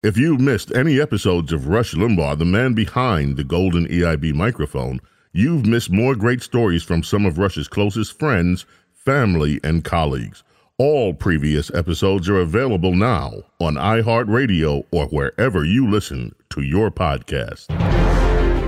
[0.00, 5.00] If you've missed any episodes of Rush Limbaugh, the man behind the golden EIB microphone,
[5.32, 8.64] you've missed more great stories from some of Rush's closest friends,
[8.94, 10.44] family, and colleagues.
[10.78, 17.66] All previous episodes are available now on iHeartRadio or wherever you listen to your podcast.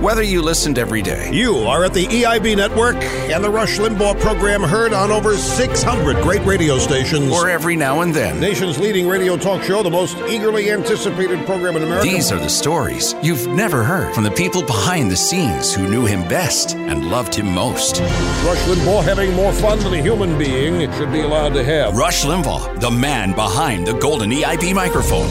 [0.01, 4.19] Whether you listened every day, You are at the EIB network and the Rush Limbaugh
[4.19, 7.31] program heard on over 600 great radio stations.
[7.31, 11.75] or every now and then, Nation's leading radio talk show, the most eagerly anticipated program
[11.75, 12.07] in America.
[12.09, 16.03] these are the stories you've never heard from the people behind the scenes who knew
[16.03, 17.99] him best and loved him most.
[18.43, 21.95] Rush Limbaugh having more fun than a human being should be allowed to have.
[21.95, 25.29] Rush Limbaugh, the man behind the golden EIB microphone.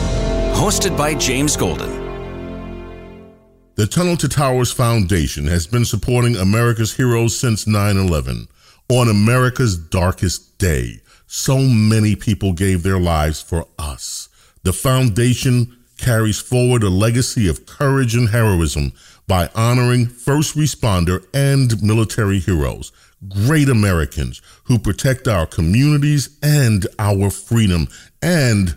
[0.54, 1.99] Hosted by James Golden.
[3.80, 8.46] The Tunnel to Towers Foundation has been supporting America's heroes since 9 11.
[8.90, 14.28] On America's darkest day, so many people gave their lives for us.
[14.64, 18.92] The foundation carries forward a legacy of courage and heroism
[19.26, 22.92] by honoring first responder and military heroes,
[23.30, 27.88] great Americans who protect our communities and our freedom,
[28.20, 28.76] and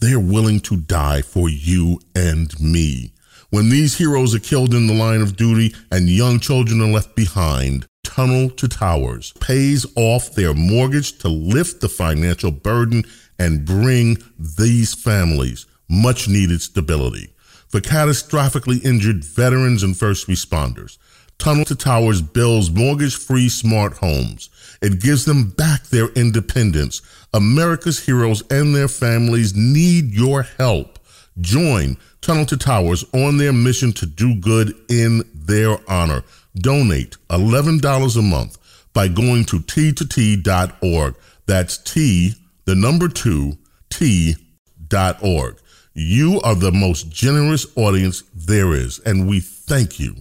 [0.00, 3.11] they're willing to die for you and me.
[3.52, 7.14] When these heroes are killed in the line of duty and young children are left
[7.14, 13.04] behind, Tunnel to Towers pays off their mortgage to lift the financial burden
[13.38, 17.34] and bring these families much needed stability.
[17.68, 20.96] For catastrophically injured veterans and first responders,
[21.36, 24.48] Tunnel to Towers builds mortgage free smart homes.
[24.80, 27.02] It gives them back their independence.
[27.34, 30.98] America's heroes and their families need your help.
[31.38, 36.22] Join Tunnel to Towers on their mission to do good in their honor.
[36.54, 38.58] Donate $11 a month
[38.92, 41.16] by going to t2t.org.
[41.46, 42.34] That's T,
[42.64, 43.58] the number two,
[43.90, 45.58] T.org.
[45.94, 50.14] You are the most generous audience there is, and we thank you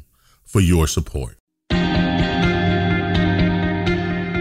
[0.44, 1.38] for your support.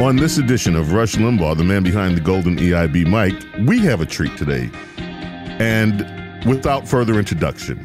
[0.01, 4.01] On this edition of Rush Limbaugh, the man behind the golden EIB mic, we have
[4.01, 4.71] a treat today.
[5.59, 7.79] And without further introduction,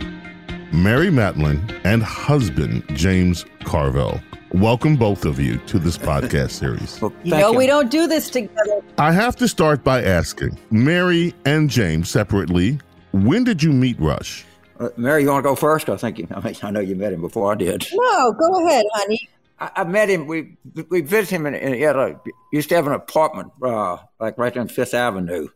[0.72, 4.22] Mary Matalin and husband James Carville.
[4.52, 7.02] Welcome both of you to this podcast series.
[7.02, 8.82] Well, You thank know, we don't do this together.
[8.98, 12.80] I have to start by asking Mary and James separately,
[13.12, 14.46] when did you meet Rush?
[14.80, 15.90] Uh, Mary, you want to go first?
[15.90, 17.86] I think you, I, mean, I know you met him before I did.
[17.94, 19.30] No, go ahead, honey.
[19.60, 20.28] I, I met him.
[20.28, 20.58] We
[20.90, 22.20] we visited him, and he had a
[22.52, 25.48] used to have an apartment uh, like right on Fifth Avenue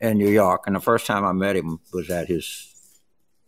[0.00, 0.64] in New York.
[0.66, 2.72] And the first time I met him was at his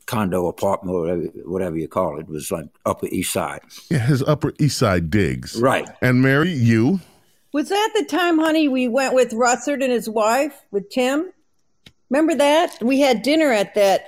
[0.06, 2.22] condo apartment, or whatever, whatever you call it.
[2.22, 3.60] It was like Upper East Side.
[3.90, 5.60] Yeah, his Upper East Side digs.
[5.60, 5.88] Right.
[6.00, 7.00] And Mary, you?
[7.52, 11.32] Was that the time, honey, we went with Russert and his wife with Tim?
[12.10, 12.82] Remember that?
[12.82, 14.06] We had dinner at that.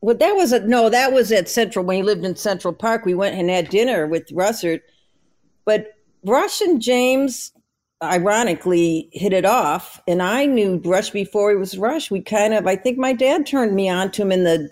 [0.00, 3.04] Well, that was at no, that was at Central when he lived in Central Park.
[3.04, 4.80] We went and had dinner with Russert.
[5.64, 5.92] But
[6.24, 7.52] Rush and James,
[8.02, 10.00] ironically, hit it off.
[10.06, 12.10] And I knew Rush before he was Rush.
[12.10, 14.70] We kind of, I think my dad turned me on to him in the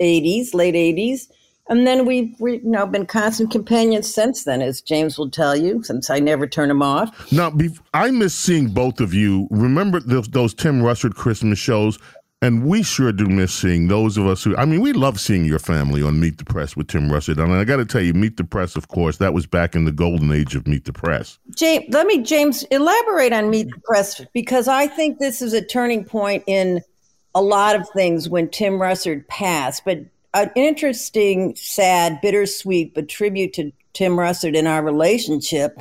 [0.00, 1.28] 80s, late 80s.
[1.68, 5.82] And then we've, we've you been constant companions since then, as James will tell you,
[5.82, 7.32] since I never turn him off.
[7.32, 7.52] Now,
[7.92, 9.48] I miss seeing both of you.
[9.50, 11.98] Remember those, those Tim Russert Christmas shows?
[12.46, 15.44] And we sure do miss seeing those of us who, I mean, we love seeing
[15.44, 17.42] your family on Meet the Press with Tim Russert.
[17.42, 19.84] And I got to tell you, Meet the Press, of course, that was back in
[19.84, 21.40] the golden age of Meet the Press.
[21.56, 25.60] James, let me, James, elaborate on Meet the Press because I think this is a
[25.60, 26.82] turning point in
[27.34, 29.84] a lot of things when Tim Russert passed.
[29.84, 35.80] But an interesting, sad, bittersweet, but tribute to Tim Russert in our relationship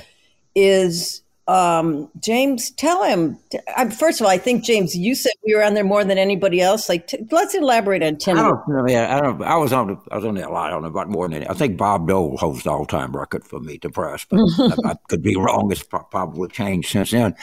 [0.55, 2.71] is um, James.
[2.71, 3.37] Tell him.
[3.75, 6.17] I, first of all, I think James, you said we were on there more than
[6.17, 6.89] anybody else.
[6.89, 8.37] Like, t- let's elaborate on Tim.
[8.37, 8.87] I don't know.
[8.87, 9.41] Yeah, I don't.
[9.43, 9.87] I was on.
[9.87, 10.67] The, I was on there a lot.
[10.67, 11.49] I don't know about more than any.
[11.49, 14.95] I think Bob Dole holds the all-time record for Meet the Press, but I, I
[15.09, 15.71] could be wrong.
[15.71, 17.35] It's probably changed since then.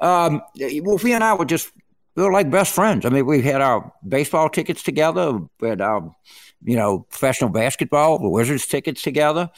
[0.00, 1.72] Um, Wolfie and I were just
[2.16, 3.06] we were like best friends.
[3.06, 5.40] I mean, we had our baseball tickets together.
[5.60, 6.14] We had our,
[6.62, 9.50] you know, professional basketball, the Wizards tickets together.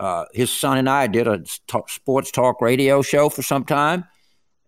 [0.00, 4.06] Uh, his son and I did a talk, sports talk radio show for some time,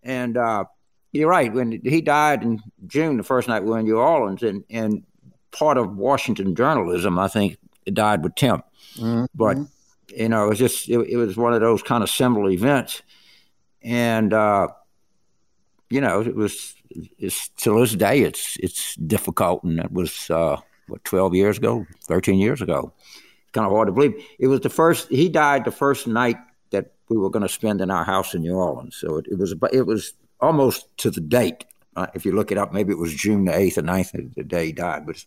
[0.03, 0.65] and uh,
[1.11, 1.51] you're right.
[1.51, 5.03] When he died in June, the first night we were in New Orleans, and and
[5.51, 7.57] part of Washington journalism, I think,
[7.87, 8.61] it died with Tim.
[9.33, 9.57] But
[10.15, 13.01] you know, it was just it, it was one of those kind of seminal events,
[13.81, 14.67] and uh,
[15.89, 16.75] you know, it was
[17.17, 20.57] it's to this day it's it's difficult, and it was uh,
[20.87, 22.93] what twelve years ago, thirteen years ago.
[23.53, 24.13] It's kind of hard to believe.
[24.39, 25.09] It was the first.
[25.09, 26.37] He died the first night
[26.71, 29.37] that we were going to spend in our house in New Orleans, so it, it
[29.37, 31.65] was about- it was almost to the date
[31.95, 34.43] uh, if you look it up, maybe it was June the 8th or 9th, the
[34.43, 35.23] day he died, but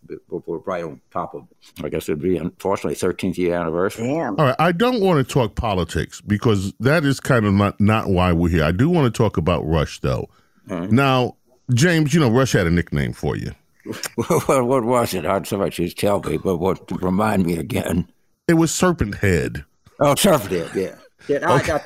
[0.49, 1.85] we're right on top of it.
[1.85, 4.09] I guess it'd be, unfortunately, 13th year anniversary.
[4.09, 4.39] Damn.
[4.39, 4.57] All right.
[4.59, 8.49] I don't want to talk politics because that is kind of not, not why we're
[8.49, 8.65] here.
[8.65, 10.29] I do want to talk about Rush, though.
[10.69, 10.89] Uh-huh.
[10.91, 11.37] Now,
[11.73, 13.53] James, you know, Rush had a nickname for you.
[14.17, 15.25] well, what was it?
[15.25, 18.09] I'd somebody just tell me, but what remind me again?
[18.49, 19.65] It was Serpent Head.
[19.99, 20.95] Oh, Serpent Head, yeah.
[21.27, 21.83] yeah I got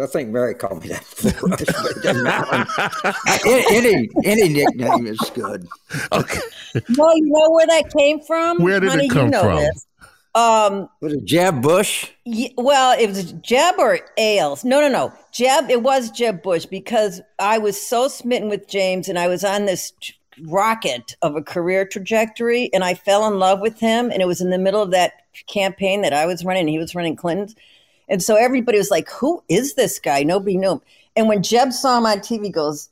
[0.00, 3.14] I think Mary called me that before, but it doesn't matter.
[3.72, 5.66] any any nickname is good.
[6.12, 6.40] Okay.
[6.96, 8.62] Well, you know where that came from?
[8.62, 9.56] Where did Honey, it come you know from?
[9.56, 9.86] This.
[10.34, 12.10] Um, Was it Jeb Bush?
[12.26, 14.64] Ye- well, it was Jeb or Ailes.
[14.66, 15.12] No, no, no.
[15.32, 19.44] Jeb, it was Jeb Bush because I was so smitten with James and I was
[19.44, 20.12] on this t-
[20.42, 24.10] rocket of a career trajectory and I fell in love with him.
[24.10, 25.12] And it was in the middle of that
[25.46, 27.54] campaign that I was running and he was running Clinton's.
[28.08, 30.22] And so everybody was like, who is this guy?
[30.22, 30.80] Nobody knew him.
[31.16, 32.88] And when Jeb saw him on TV, he goes,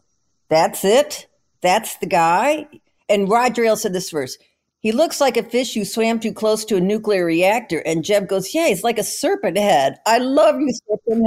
[0.49, 1.27] that's it?
[1.61, 2.69] That's the guy?
[3.09, 4.39] And Roger Ailes said this verse.
[4.81, 7.79] He looks like a fish who swam too close to a nuclear reactor.
[7.87, 9.99] And Jeb goes, Yeah, he's like a serpent head.
[10.05, 11.27] I love you, serpent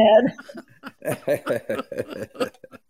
[1.03, 2.51] head.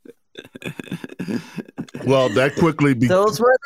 [2.06, 3.58] Well, that quickly be- Those were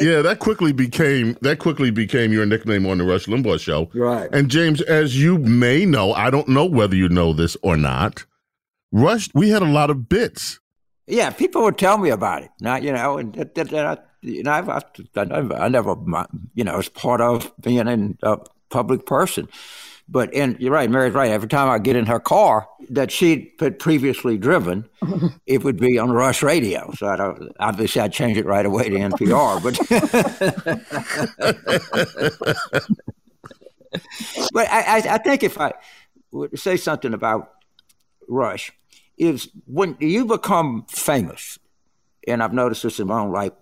[0.00, 3.90] yeah, that quickly became that quickly became your nickname on the Rush Limbaugh show.
[3.94, 4.28] Right.
[4.32, 8.26] And James, as you may know, I don't know whether you know this or not.
[8.92, 10.60] Rush, we had a lot of bits.
[11.06, 12.50] Yeah, people would tell me about it.
[12.60, 14.84] Now, you know, and I, you know, I've, I've,
[15.16, 15.96] I never, I never,
[16.54, 18.38] you know, as part of being a
[18.70, 19.48] public person.
[20.08, 21.32] But and you're right, Mary's right.
[21.32, 24.88] Every time I get in her car that she'd had previously driven,
[25.46, 26.92] it would be on Rush Radio.
[26.96, 29.62] So I don't, obviously I'd change it right away to NPR.
[29.62, 29.76] But
[34.52, 35.72] but I, I, I think if I
[36.30, 37.52] would say something about
[38.28, 38.72] Rush,
[39.18, 41.58] is when you become famous,
[42.28, 43.52] and I've noticed this in my own life,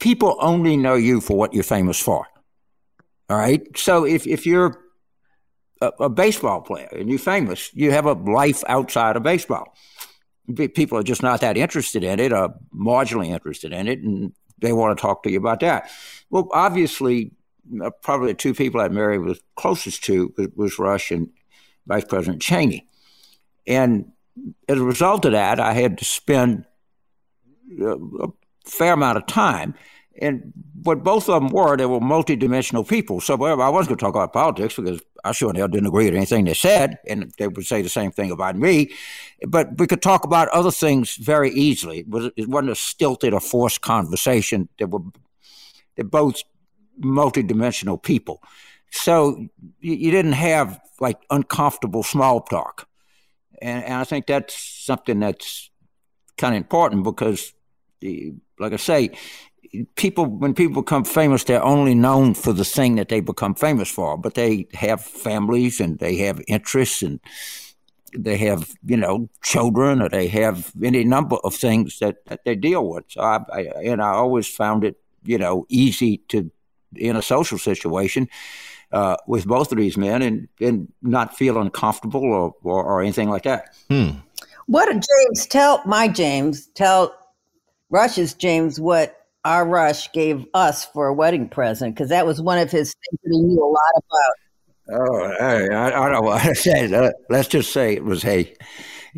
[0.00, 2.26] people only know you for what you're famous for.
[3.30, 3.62] All right.
[3.76, 4.83] So if, if you're
[5.86, 9.74] a, a baseball player and you're famous, you have a life outside of baseball.
[10.74, 14.72] People are just not that interested in it, or marginally interested in it, and they
[14.72, 15.90] want to talk to you about that.
[16.28, 17.32] Well, obviously,
[17.82, 21.30] uh, probably the two people that Mary was closest to was, was Rush and
[21.86, 22.86] Vice President Cheney.
[23.66, 24.12] And
[24.68, 26.66] as a result of that, I had to spend
[27.80, 28.28] uh, a
[28.66, 29.74] fair amount of time.
[30.20, 30.52] And
[30.82, 33.20] what both of them were, they were multidimensional people.
[33.20, 36.04] So I wasn't going to talk about politics because I sure and hell didn't agree
[36.04, 38.92] with anything they said, and they would say the same thing about me.
[39.46, 42.00] But we could talk about other things very easily.
[42.00, 44.68] It, was, it wasn't a stilted or forced conversation.
[44.78, 45.00] They were
[45.96, 46.42] they're both
[47.00, 48.42] multidimensional people.
[48.90, 49.48] So
[49.80, 52.88] you, you didn't have like uncomfortable small talk.
[53.60, 55.70] And, and I think that's something that's
[56.36, 57.52] kind of important because,
[58.00, 59.10] the, like I say,
[59.96, 63.90] people when people become famous, they're only known for the thing that they become famous
[63.90, 64.16] for.
[64.16, 67.20] But they have families and they have interests and
[68.16, 72.54] they have you know children or they have any number of things that, that they
[72.54, 73.04] deal with.
[73.08, 76.50] So I, I and I always found it you know easy to
[76.96, 78.28] in a social situation
[78.92, 83.28] uh, with both of these men and, and not feel uncomfortable or, or, or anything
[83.28, 83.74] like that.
[84.66, 87.14] What did James tell my James tell
[87.90, 91.94] Rush's James what our Rush gave us for a wedding present?
[91.94, 94.34] Because that was one of his things that he knew a lot about.
[94.86, 97.16] Oh, I, I, I don't want to say that.
[97.28, 98.54] Let's just say it was hey,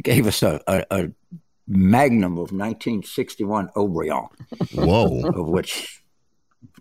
[0.03, 1.09] gave us a, a, a
[1.67, 4.27] magnum of 1961 Haut-Brion,
[4.75, 5.29] Whoa.
[5.29, 6.03] of which,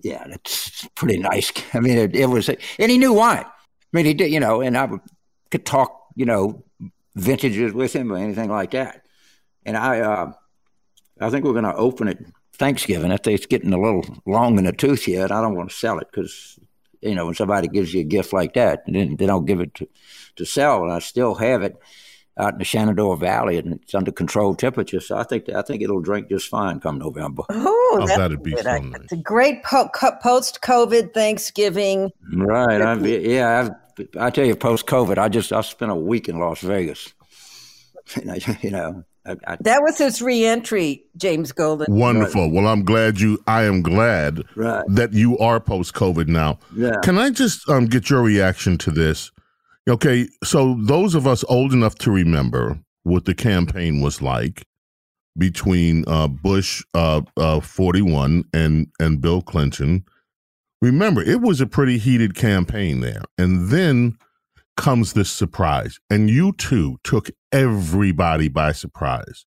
[0.03, 1.51] yeah, that's pretty nice.
[1.73, 3.45] I mean, it, it was, and he knew wine.
[3.45, 4.89] I mean, he did, you know, and I
[5.51, 6.63] could talk, you know,
[7.15, 9.05] vintages with him or anything like that.
[9.65, 10.31] And I, uh,
[11.19, 13.11] I think we're going to open it Thanksgiving.
[13.11, 15.31] I think it's getting a little long in the tooth yet.
[15.31, 16.57] I don't want to sell it because,
[17.01, 19.73] you know, when somebody gives you a gift like that, then they don't give it
[19.75, 19.87] to,
[20.37, 20.83] to sell.
[20.83, 21.75] And I still have it
[22.37, 24.99] out in the Shenandoah Valley, and it's under controlled temperature.
[24.99, 27.43] So I think I think it'll drink just fine come November.
[27.49, 28.63] Oh, that's that'd be good.
[28.63, 32.11] so It's a great po- co- post-COVID Thanksgiving.
[32.33, 32.81] Right.
[32.81, 33.71] I've, yeah.
[33.97, 37.13] I've, I tell you, post COVID, I just I spent a week in Las Vegas.
[38.15, 41.93] And I- you know, I, I, That was his reentry, James Golden.
[41.95, 42.51] Wonderful.
[42.51, 43.39] Well, I'm glad you.
[43.47, 44.83] I am glad Right.
[44.87, 46.59] that you are post COVID now.
[46.75, 46.97] Yeah.
[47.03, 49.31] Can I just um, get your reaction to this?
[49.87, 54.65] Okay, so those of us old enough to remember what the campaign was like
[55.37, 60.03] between uh, Bush uh, uh, 41 and and Bill Clinton,
[60.81, 64.17] remember it was a pretty heated campaign there, and then
[64.75, 69.45] comes this surprise, and you two took everybody by surprise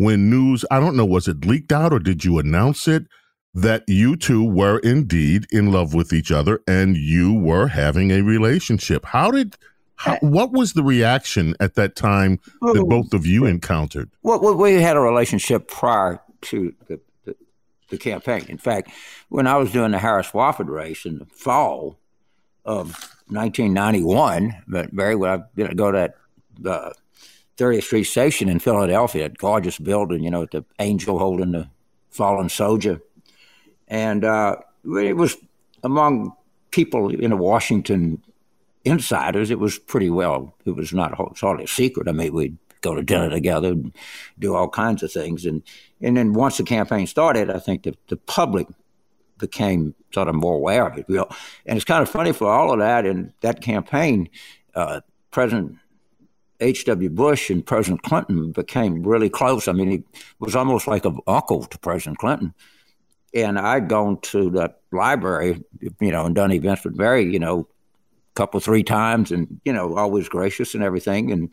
[0.00, 3.04] when news, I don't know, was it leaked out or did you announce it
[3.52, 8.22] that you two were indeed in love with each other and you were having a
[8.22, 9.04] relationship?
[9.04, 9.58] How did,
[9.96, 12.86] how, uh, what was the reaction at that time that oh.
[12.86, 14.10] both of you encountered?
[14.22, 17.36] Well, we had a relationship prior to the, the,
[17.90, 18.46] the campaign.
[18.48, 18.90] In fact,
[19.28, 21.98] when I was doing the Harris Wofford race in the fall
[22.64, 22.88] of
[23.28, 26.12] 1991, but Barry, when I you know, go to
[26.60, 26.90] that uh,
[27.56, 31.68] 30th Street Station in Philadelphia, gorgeous building, you know, with the angel holding the
[32.10, 33.00] fallen soldier.
[33.88, 35.36] And uh, it was
[35.82, 36.32] among
[36.70, 38.22] people in Washington
[38.84, 42.08] insiders, it was pretty well, it was not hardly a secret.
[42.08, 43.92] I mean, we'd go to dinner together and
[44.38, 45.44] do all kinds of things.
[45.44, 45.62] And,
[46.00, 48.66] and then once the campaign started, I think the, the public
[49.40, 51.06] became sort of more aware of it.
[51.08, 54.28] And it's kind of funny for all of that in that campaign,
[54.74, 55.76] uh, President
[56.60, 57.10] H.W.
[57.10, 59.66] Bush and President Clinton became really close.
[59.66, 60.04] I mean, he
[60.38, 62.54] was almost like an uncle to President Clinton.
[63.32, 65.62] And I'd gone to that library,
[66.00, 69.72] you know, and done events with Barry, you know, a couple, three times and, you
[69.72, 71.30] know, always gracious and everything.
[71.30, 71.48] And,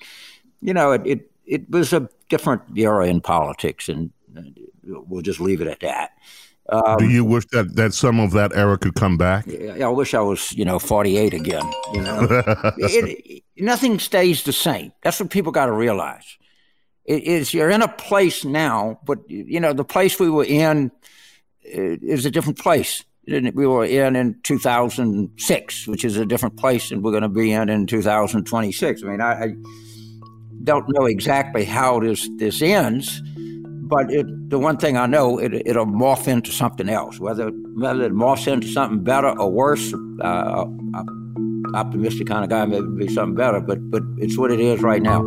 [0.59, 4.11] you know, it, it, it was a different era in politics, and
[4.83, 6.11] we'll just leave it at that.
[6.69, 9.47] Um, Do you wish that, that some of that era could come back?
[9.49, 11.63] I wish I was, you know, 48 again.
[11.93, 12.27] You know,
[12.77, 14.91] it, it, nothing stays the same.
[15.01, 16.37] That's what people got to realize.
[17.05, 20.91] It is you're in a place now, but you know the place we were in
[21.63, 23.05] is a different place.
[23.25, 27.53] We were in in 2006, which is a different place than we're going to be
[27.53, 29.03] in in 2026.
[29.03, 29.55] I mean, I, I
[30.63, 33.21] don't know exactly how this this ends
[33.87, 37.19] but it, the one thing I know, it, it'll morph into something else.
[37.19, 40.65] Whether whether it morphs into something better or worse, uh,
[40.95, 43.59] I'm optimistic kind of guy, maybe be something better.
[43.59, 45.21] But but it's what it is right now.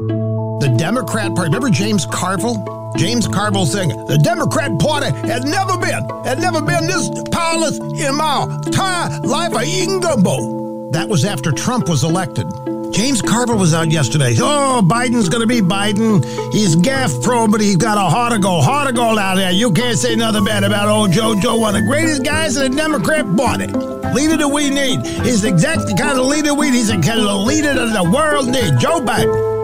[0.61, 1.49] The Democrat Party.
[1.49, 2.79] Remember James Carville?
[2.97, 8.15] James Carville saying the Democrat Party has never been, has never been this powerless in
[8.17, 10.60] my entire life of eating gumbo.
[10.91, 12.47] That was after Trump was elected.
[12.93, 14.35] James Carville was out yesterday.
[14.41, 16.25] Oh, Biden's going to be Biden.
[16.53, 18.65] He's gaff pro, but he's got a heart of gold.
[18.65, 19.53] Heart of gold out there.
[19.53, 21.39] You can't say nothing bad about old Joe.
[21.41, 23.69] Joe, one of the greatest guys in the Democrat party.
[23.69, 25.07] Leader that we need.
[25.25, 26.79] He's exactly the kind of leader we need.
[26.79, 28.73] He's the kind of leader that the world needs.
[28.83, 29.60] Joe Biden.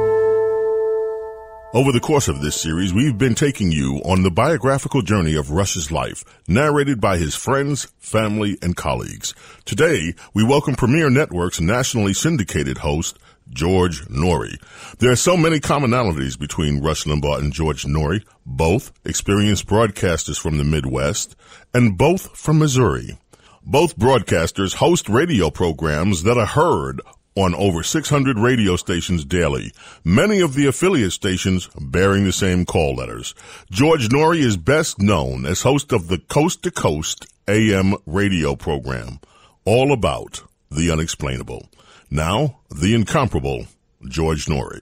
[1.76, 5.50] Over the course of this series, we've been taking you on the biographical journey of
[5.50, 9.34] Rush's life, narrated by his friends, family, and colleagues.
[9.66, 13.18] Today, we welcome Premier Network's nationally syndicated host,
[13.50, 14.56] George Noory.
[15.00, 20.56] There are so many commonalities between Rush Limbaugh and George Noory, both experienced broadcasters from
[20.56, 21.36] the Midwest,
[21.74, 23.18] and both from Missouri.
[23.62, 27.02] Both broadcasters host radio programs that are heard
[27.36, 29.72] on over 600 radio stations daily,
[30.04, 33.34] many of the affiliate stations bearing the same call letters.
[33.70, 39.20] George Noory is best known as host of the Coast to Coast AM radio program,
[39.64, 41.68] all about the unexplainable.
[42.10, 43.66] Now, the incomparable
[44.08, 44.80] George Noory.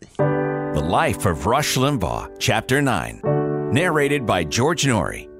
[0.75, 3.21] The Life of Rush Limbaugh, Chapter 9,
[3.73, 5.34] narrated by George Noory.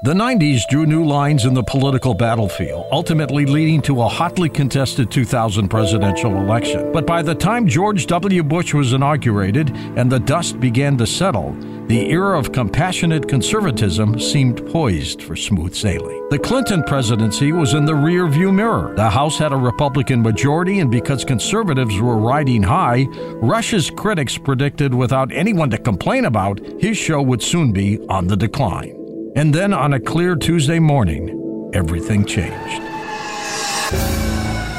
[0.00, 5.10] The 90s drew new lines in the political battlefield, ultimately leading to a hotly contested
[5.10, 6.92] 2000 presidential election.
[6.92, 8.44] But by the time George W.
[8.44, 11.52] Bush was inaugurated and the dust began to settle,
[11.88, 16.24] the era of compassionate conservatism seemed poised for smooth sailing.
[16.30, 18.94] The Clinton presidency was in the rearview mirror.
[18.94, 23.08] The House had a Republican majority, and because conservatives were riding high,
[23.42, 28.36] Rush's critics predicted without anyone to complain about, his show would soon be on the
[28.36, 28.97] decline.
[29.38, 32.82] And then on a clear Tuesday morning, everything changed.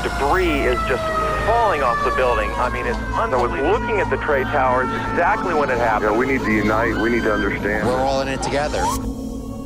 [0.03, 1.01] Debris is just
[1.47, 2.51] falling off the building.
[2.55, 3.71] I mean, it's unbelievable.
[3.71, 6.11] Looking at the trade towers, exactly when it happened.
[6.11, 6.97] Yeah, we need to unite.
[6.97, 7.87] We need to understand.
[7.87, 8.83] We're all in it together.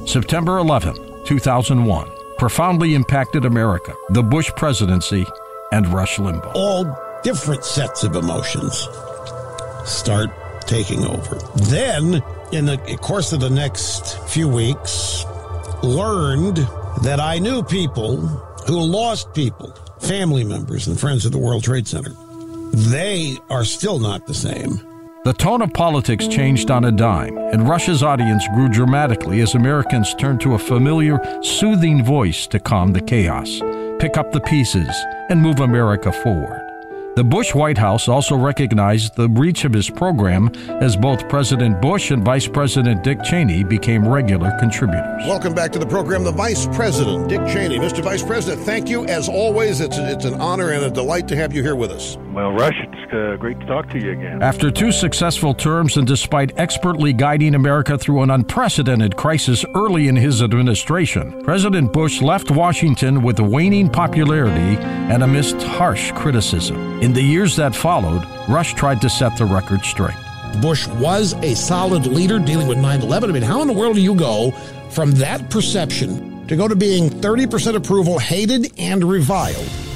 [0.06, 5.26] September 11th, 2001, profoundly impacted America, the Bush presidency,
[5.72, 6.52] and Rush Limbaugh.
[6.54, 6.86] All
[7.24, 8.88] different sets of emotions
[9.86, 10.30] start
[10.68, 11.38] taking over.
[11.56, 12.22] Then
[12.54, 15.26] in the course of the next few weeks,
[15.82, 16.58] learned
[17.02, 18.18] that I knew people
[18.68, 22.12] who lost people, family members and friends of the World Trade Center.
[22.72, 24.82] They are still not the same.
[25.26, 30.14] The tone of politics changed on a dime, and Rush's audience grew dramatically as Americans
[30.16, 33.62] turned to a familiar, soothing voice to calm the chaos,
[34.00, 34.94] pick up the pieces,
[35.30, 36.63] and move America forward.
[37.16, 40.50] The Bush White House also recognized the reach of his program
[40.82, 45.28] as both President Bush and Vice President Dick Cheney became regular contributors.
[45.28, 47.78] Welcome back to the program, the Vice President, Dick Cheney.
[47.78, 48.04] Mr.
[48.04, 49.80] Vice President, thank you as always.
[49.80, 52.18] It's, it's an honor and a delight to have you here with us.
[52.34, 52.74] Well, Rush,
[53.14, 54.42] it's uh, great to talk to you again.
[54.42, 60.16] After two successful terms and despite expertly guiding America through an unprecedented crisis early in
[60.16, 64.78] his administration, President Bush left Washington with waning popularity
[65.12, 67.02] and amidst harsh criticism.
[67.02, 70.16] In the years that followed, Rush tried to set the record straight.
[70.62, 73.30] Bush was a solid leader dealing with 9 11.
[73.30, 74.52] I mean, how in the world do you go
[74.90, 79.93] from that perception to go to being 30% approval, hated, and reviled?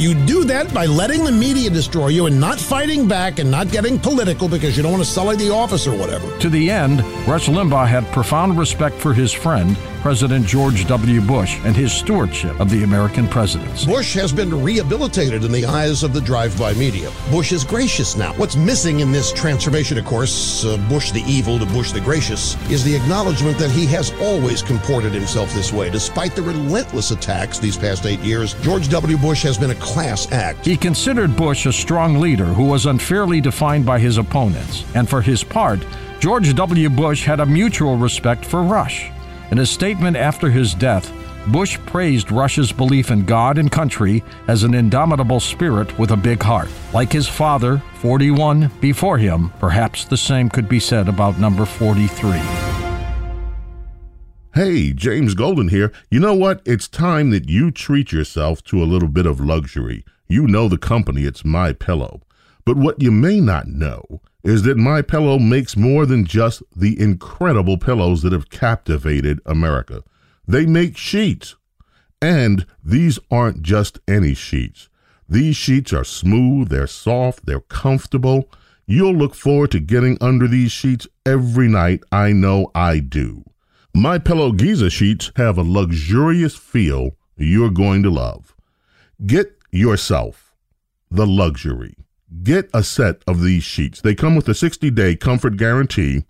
[0.00, 3.70] You do that by letting the media destroy you and not fighting back and not
[3.70, 6.38] getting political because you don't want to sully the office or whatever.
[6.38, 11.20] To the end, Rush Limbaugh had profound respect for his friend, President George W.
[11.20, 13.86] Bush, and his stewardship of the American presidency.
[13.86, 17.12] Bush has been rehabilitated in the eyes of the drive by media.
[17.30, 18.32] Bush is gracious now.
[18.38, 22.56] What's missing in this transformation, of course, uh, Bush the evil to Bush the gracious,
[22.70, 25.90] is the acknowledgement that he has always comported himself this way.
[25.90, 29.18] Despite the relentless attacks these past eight years, George W.
[29.18, 30.64] Bush has been a class act.
[30.64, 35.20] He considered Bush a strong leader who was unfairly defined by his opponents, and for
[35.20, 35.80] his part,
[36.20, 36.90] George W.
[36.90, 39.10] Bush had a mutual respect for Rush.
[39.50, 41.12] In a statement after his death,
[41.46, 46.42] Bush praised Rush's belief in God and country as an indomitable spirit with a big
[46.42, 46.68] heart.
[46.92, 52.69] Like his father, 41 before him, perhaps the same could be said about number 43.
[54.62, 55.90] Hey, James Golden here.
[56.10, 56.60] You know what?
[56.66, 60.04] It's time that you treat yourself to a little bit of luxury.
[60.28, 62.20] You know the company, it's My Pillow.
[62.66, 67.00] But what you may not know is that My Pillow makes more than just the
[67.00, 70.04] incredible pillows that have captivated America.
[70.46, 71.56] They make sheets.
[72.20, 74.90] And these aren't just any sheets.
[75.26, 78.50] These sheets are smooth, they're soft, they're comfortable.
[78.84, 82.02] You'll look forward to getting under these sheets every night.
[82.12, 83.44] I know I do.
[83.94, 88.54] My Pillow Giza sheets have a luxurious feel you're going to love.
[89.26, 90.54] Get yourself
[91.10, 91.96] the luxury.
[92.44, 94.00] Get a set of these sheets.
[94.00, 96.24] They come with a 60 day comfort guarantee,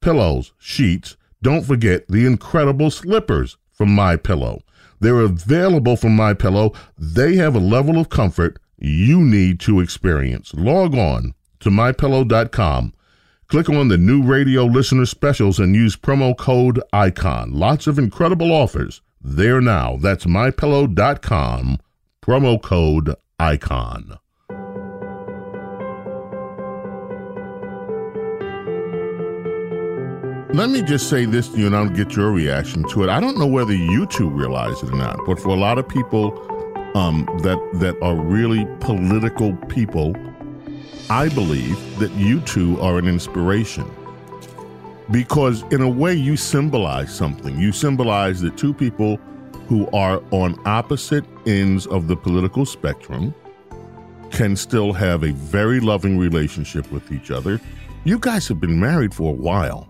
[0.00, 1.16] pillows, sheets.
[1.42, 4.62] Don't forget the incredible slippers from My Pillow.
[5.00, 6.72] They're available from My Pillow.
[6.96, 10.54] They have a level of comfort you need to experience.
[10.54, 12.94] Log on to mypillow.com.
[13.52, 17.52] Click on the new radio listener specials and use promo code ICON.
[17.52, 19.98] Lots of incredible offers there now.
[19.98, 21.78] That's mypillow.com.
[22.22, 24.18] Promo code ICON.
[30.54, 33.10] Let me just say this to you and I'll get your reaction to it.
[33.10, 35.86] I don't know whether you two realize it or not, but for a lot of
[35.86, 36.32] people
[36.94, 40.14] um, that that are really political people,
[41.10, 43.90] I believe that you two are an inspiration.
[45.10, 47.58] Because in a way you symbolize something.
[47.58, 49.18] You symbolize the two people
[49.68, 53.34] who are on opposite ends of the political spectrum
[54.30, 57.60] can still have a very loving relationship with each other.
[58.04, 59.88] You guys have been married for a while.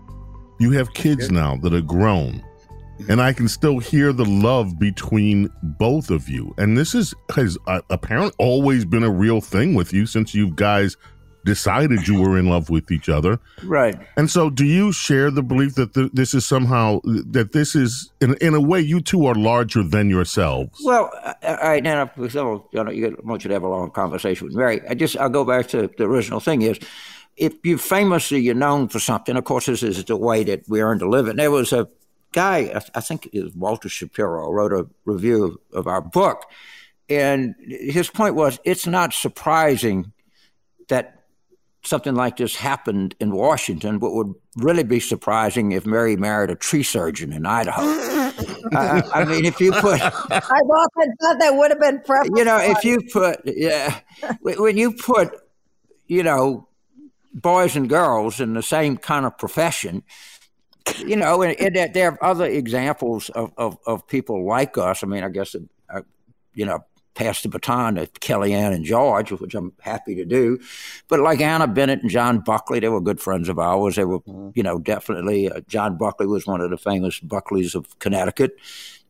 [0.59, 2.43] You have kids now that are grown.
[3.09, 6.53] And I can still hear the love between both of you.
[6.57, 10.51] And this is has uh, apparently always been a real thing with you since you
[10.51, 10.95] guys
[11.45, 13.39] decided you were in love with each other.
[13.63, 13.97] Right.
[14.17, 18.35] And so, do you share the belief that this is somehow that this is in
[18.35, 20.79] in a way you two are larger than yourselves?
[20.83, 21.11] Well,
[21.43, 24.81] all right, now know, you want you to have a long conversation with Mary.
[24.87, 26.79] I just I'll go back to the original thing is
[27.35, 30.81] if you famously you're known for something, of course, this is the way that we
[30.81, 31.27] earn to live.
[31.27, 31.87] And there was a
[32.33, 36.49] guy, I think it was Walter Shapiro, wrote a review of our book,
[37.09, 40.11] and his point was it's not surprising
[40.89, 41.23] that
[41.85, 46.55] something like this happened in Washington, but would really be surprising if Mary married a
[46.55, 47.81] tree surgeon in Idaho.
[48.73, 52.37] I, I, mean, if you put, I've often thought that would have been preferable.
[52.37, 53.99] You know, if you put, yeah,
[54.41, 55.35] when you put,
[56.07, 56.67] you know,
[57.33, 60.03] boys and girls in the same kind of profession.
[60.99, 65.03] You know, and, and there are other examples of, of, of, people like us.
[65.03, 66.01] I mean, I guess, uh,
[66.53, 70.59] you know, pass the baton to Kellyanne and George, which I'm happy to do.
[71.07, 73.95] But like Anna Bennett and John Buckley, they were good friends of ours.
[73.95, 74.49] They were, mm-hmm.
[74.55, 75.49] you know, definitely.
[75.49, 78.57] Uh, John Buckley was one of the famous Buckleys of Connecticut,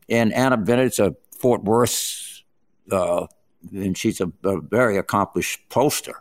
[0.09, 2.43] and Anna Bennett's a Fort Worth,
[2.91, 3.25] uh,
[3.71, 6.15] and she's a, a very accomplished pollster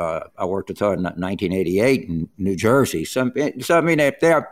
[0.00, 3.04] uh, I worked with her in 1988 in New Jersey.
[3.04, 4.48] So, so I mean, there are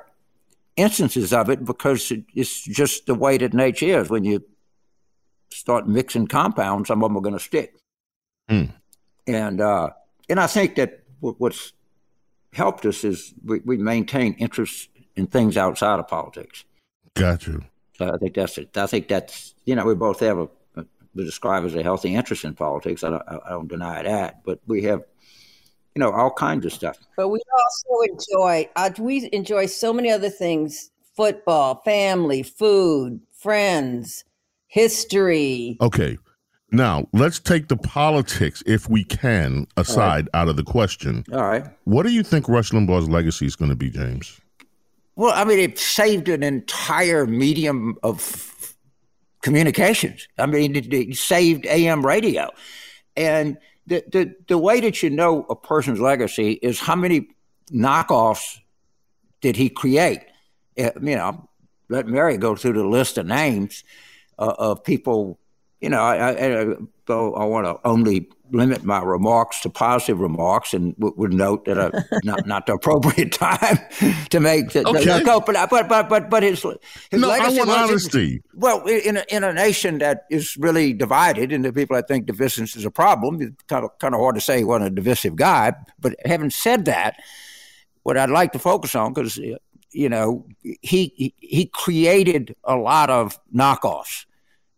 [0.78, 4.08] instances of it because it's just the way that nature is.
[4.08, 4.44] When you
[5.50, 7.74] start mixing compounds, some of them are going to stick.
[8.48, 8.70] Mm.
[9.26, 9.90] And uh,
[10.28, 11.72] and I think that what's
[12.52, 16.64] helped us is we, we maintain interest in things outside of politics.
[17.14, 17.64] Got you.
[17.96, 18.76] So I think that's it.
[18.76, 20.48] I think that's you know we both have a,
[21.14, 23.04] would describe as a healthy interest in politics.
[23.04, 25.02] I don't, I don't deny that, but we have,
[25.98, 26.96] you know, all kinds of stuff.
[27.16, 28.70] But we also enjoy.
[28.76, 34.24] Uh, we enjoy so many other things: football, family, food, friends,
[34.68, 35.76] history.
[35.80, 36.16] Okay.
[36.70, 41.24] Now, let's take the politics, if we can, aside out of the question.
[41.32, 41.64] All right.
[41.84, 44.38] What do you think Rush Limbaugh's legacy is going to be, James?
[45.16, 48.76] Well, I mean, it saved an entire medium of
[49.42, 50.28] communications.
[50.38, 52.50] I mean, it, it saved AM radio.
[53.16, 53.56] And
[53.88, 57.28] the, the, the way that you know a person's legacy is how many
[57.70, 58.58] knockoffs
[59.40, 60.20] did he create?
[60.78, 61.48] Uh, you know,
[61.88, 63.84] let Mary go through the list of names
[64.38, 65.38] uh, of people
[65.80, 66.74] you know, I, I,
[67.06, 71.64] though I want to only limit my remarks to positive remarks and w- would note
[71.66, 71.90] that uh,
[72.24, 73.78] not not the appropriate time
[74.30, 75.04] to make the, okay.
[75.04, 76.62] the, the but, but but but but his,
[77.10, 78.42] his no, legacy I want was, honesty.
[78.54, 82.26] Well, in a, in a nation that is really divided, and the people that think
[82.26, 84.94] divisiveness is a problem, it's kind of kind of hard to say he wasn't a
[84.94, 85.72] divisive guy.
[85.98, 87.16] But having said that,
[88.02, 89.38] what I'd like to focus on because
[89.90, 90.46] you know
[90.82, 94.26] he he created a lot of knockoffs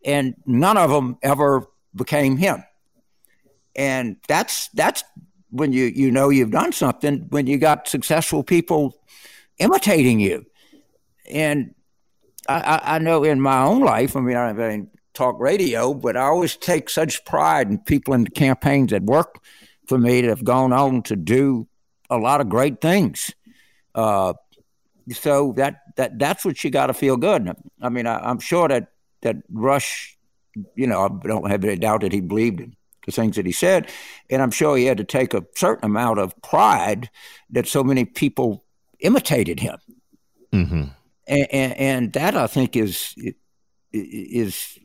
[0.04, 2.64] and none of them ever became him.
[3.76, 5.04] And that's that's
[5.50, 8.94] when you you know you've done something when you got successful people
[9.58, 10.46] imitating you.
[11.28, 11.74] And
[12.48, 16.22] I, I know in my own life, I mean, I don't talk radio, but I
[16.22, 19.42] always take such pride in people in the campaigns that work
[19.86, 21.68] for me that have gone on to do
[22.08, 23.32] a lot of great things.
[23.94, 24.32] Uh,
[25.12, 27.52] so that that that's what you got to feel good.
[27.80, 30.16] I mean, I, I'm sure that that Rush,
[30.74, 32.76] you know, I don't have any doubt that he believed in
[33.14, 33.88] the things that he said.
[34.28, 37.10] And I'm sure he had to take a certain amount of pride
[37.50, 38.64] that so many people
[39.00, 39.78] imitated him.
[40.52, 40.84] Mm-hmm.
[41.26, 43.14] And, and, and, that I think is,
[43.92, 44.78] is,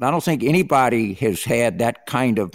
[0.00, 2.52] I don't think anybody has had that kind of,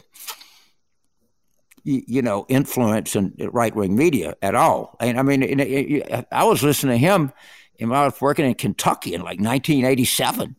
[1.84, 4.98] you know, influence in right wing media at all.
[5.00, 7.32] And I mean, I was listening to him
[7.80, 10.56] when I was working in Kentucky in like 1987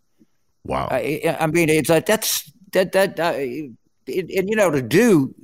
[0.69, 0.89] Wow.
[0.91, 3.33] I, I mean, it's like that's that that uh,
[4.09, 5.35] and you know to do.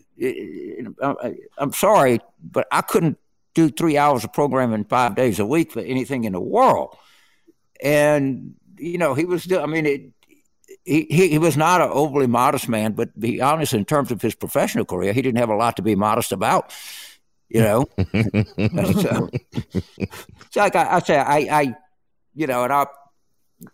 [1.02, 3.18] I, I'm sorry, but I couldn't
[3.54, 6.96] do three hours of programming five days a week for anything in the world.
[7.82, 9.50] And you know, he was.
[9.52, 10.02] I mean, it,
[10.84, 14.20] he, he was not an overly modest man, but to be honest, in terms of
[14.20, 16.72] his professional career, he didn't have a lot to be modest about.
[17.48, 17.88] You know,
[19.02, 19.30] so,
[20.50, 21.76] so like I, I say, I, I,
[22.34, 22.86] you know, and I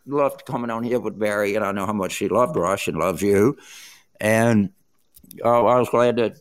[0.06, 2.98] loved coming on here with Barry, and I know how much she loved Rush and
[2.98, 3.56] loves you.
[4.20, 4.70] And
[5.44, 6.36] uh, I was glad that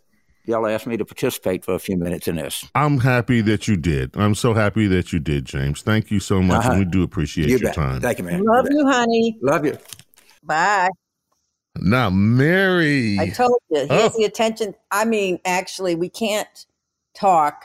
[0.45, 2.65] y'all asked me to participate for a few minutes in this.
[2.75, 4.15] I'm happy that you did.
[4.15, 5.82] I'm so happy that you did, James.
[5.82, 6.71] Thank you so much, uh-huh.
[6.71, 7.75] and we do appreciate you your bet.
[7.75, 8.02] time.
[8.02, 8.43] Thank you, man.
[8.43, 9.38] Love you, honey.
[9.41, 9.78] Love you.
[10.43, 10.89] Bye.
[11.75, 13.17] Now, Mary.
[13.19, 14.02] I told you, he oh.
[14.02, 14.75] has the attention.
[14.91, 16.65] I mean, actually, we can't
[17.13, 17.63] talk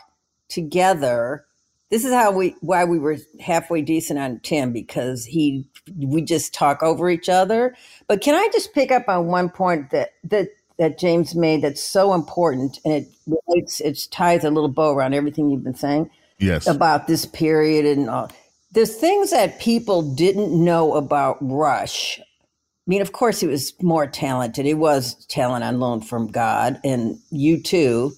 [0.48, 1.46] together
[1.94, 6.52] this is how we why we were halfway decent on Tim because he we just
[6.52, 7.76] talk over each other.
[8.08, 11.82] But can I just pick up on one point that that that James made that's
[11.82, 16.10] so important and it relates it ties a little bow around everything you've been saying.
[16.38, 16.66] Yes.
[16.66, 18.30] About this period and all.
[18.72, 22.20] There's things that people didn't know about Rush.
[22.20, 24.66] I mean, of course, he was more talented.
[24.66, 28.12] He was talent on loan from God, and you too,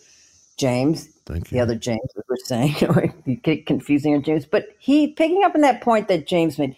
[0.56, 1.08] James.
[1.24, 1.58] Thank you.
[1.58, 2.74] The other James we were saying,
[3.26, 6.74] you get confusing on James, but he picking up on that point that James made.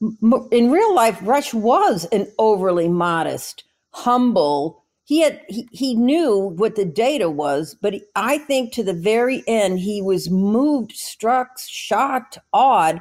[0.00, 4.82] In real life, Rush was an overly modest, humble.
[5.06, 8.92] He had he, he knew what the data was, but he, I think to the
[8.92, 13.00] very end he was moved, struck, shocked, awed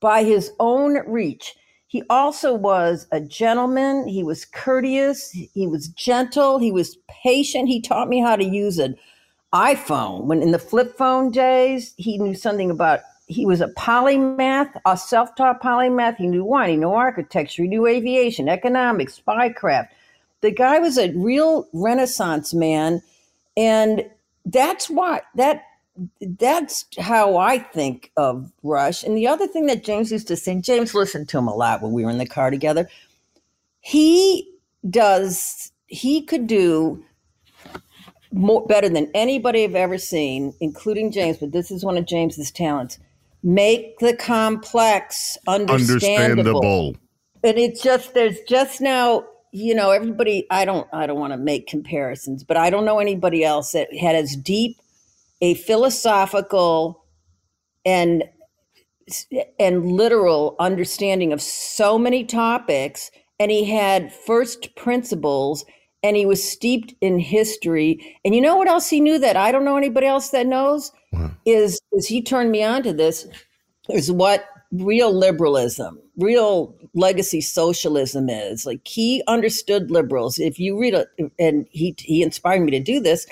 [0.00, 1.54] by his own reach.
[1.86, 4.08] He also was a gentleman.
[4.08, 5.30] He was courteous.
[5.30, 6.58] He was gentle.
[6.58, 7.68] He was patient.
[7.68, 8.96] He taught me how to use an
[9.54, 10.24] iPhone.
[10.24, 13.00] When in the flip phone days, he knew something about.
[13.28, 16.16] He was a polymath, a self-taught polymath.
[16.16, 19.88] He knew wine, he knew architecture, he knew aviation, economics, spycraft.
[20.44, 23.02] The guy was a real Renaissance man,
[23.56, 24.04] and
[24.44, 25.62] that's why that
[26.20, 29.04] that's how I think of Rush.
[29.04, 31.80] And the other thing that James used to say, James listened to him a lot
[31.80, 32.90] when we were in the car together.
[33.80, 34.46] He
[34.90, 35.72] does.
[35.86, 37.02] He could do
[38.30, 41.38] more better than anybody I've ever seen, including James.
[41.38, 42.98] But this is one of James's talents:
[43.42, 46.58] make the complex understandable.
[46.58, 46.96] understandable.
[47.42, 50.48] And it's just there's just now, you know, everybody.
[50.50, 53.94] I don't I don't want to make comparisons, but I don't know anybody else that
[53.94, 54.80] had as deep
[55.40, 57.04] a philosophical
[57.84, 58.24] and
[59.60, 65.64] and literal understanding of so many topics and he had first principles
[66.02, 68.18] and he was steeped in history.
[68.24, 70.90] And you know what else he knew that I don't know anybody else that knows?
[71.44, 73.24] Is is he turned me on to this
[73.88, 78.66] is what real liberalism, real legacy socialism is.
[78.66, 80.38] Like he understood liberals.
[80.38, 81.06] If you read a,
[81.38, 83.26] and he he inspired me to do this,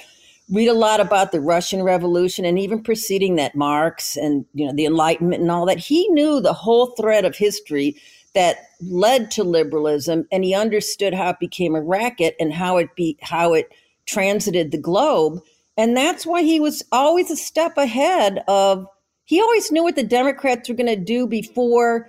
[0.51, 4.73] read a lot about the Russian Revolution and even preceding that Marx and you know
[4.73, 5.79] the Enlightenment and all that.
[5.79, 7.97] He knew the whole thread of history
[8.35, 12.95] that led to liberalism, and he understood how it became a racket and how it
[12.97, 13.71] be how it
[14.07, 15.41] transited the globe.
[15.77, 18.87] And that's why he was always a step ahead of
[19.25, 22.09] he always knew what the Democrats were going to do before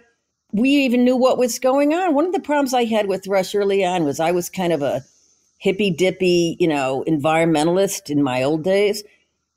[0.51, 2.13] we even knew what was going on.
[2.13, 4.81] One of the problems I had with Rush early on was I was kind of
[4.81, 5.03] a
[5.57, 9.03] hippy dippy, you know, environmentalist in my old days.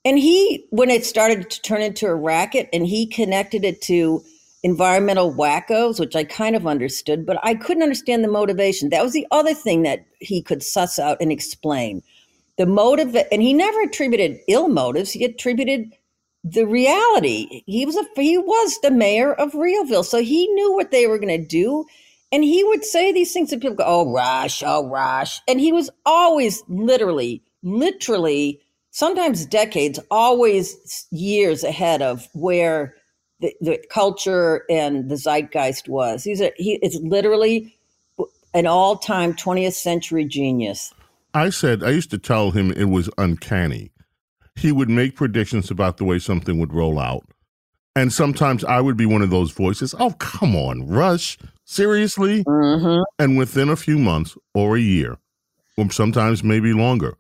[0.05, 4.23] And he, when it started to turn into a racket and he connected it to
[4.63, 8.89] environmental wackos, which I kind of understood, but I couldn't understand the motivation.
[8.89, 12.03] That was the other thing that he could suss out and explain.
[12.57, 15.93] The motive, and he never attributed ill motives, he attributed
[16.49, 17.63] the reality.
[17.67, 21.19] He was a he was the mayor of Realville, so he knew what they were
[21.19, 21.85] going to do,
[22.31, 25.73] and he would say these things and people go, "Oh, Rush, oh, Rush," and he
[25.73, 28.61] was always literally, literally,
[28.93, 32.95] sometimes decades, always years ahead of where
[33.41, 36.23] the, the culture and the zeitgeist was.
[36.23, 37.77] He's a, he is literally
[38.55, 40.95] an all-time 20th century genius.
[41.35, 43.91] I said I used to tell him it was uncanny
[44.57, 47.25] he would make predictions about the way something would roll out.
[47.95, 49.95] And sometimes I would be one of those voices.
[49.99, 51.39] Oh, come on, Rush.
[51.65, 52.45] Seriously?
[52.45, 53.03] Mm-hmm.
[53.19, 55.19] And within a few months or a year,
[55.77, 57.17] or sometimes maybe longer,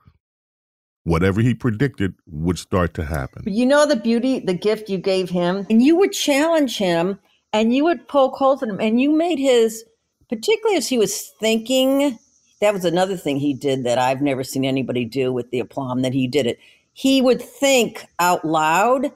[1.05, 3.42] whatever he predicted would start to happen.
[3.44, 5.66] But you know the beauty, the gift you gave him?
[5.70, 7.18] And you would challenge him
[7.53, 9.85] and you would poke holes in him and you made his,
[10.29, 12.18] particularly as he was thinking,
[12.61, 16.03] that was another thing he did that I've never seen anybody do with the aplomb
[16.03, 16.59] that he did it
[16.97, 19.13] he would think out loud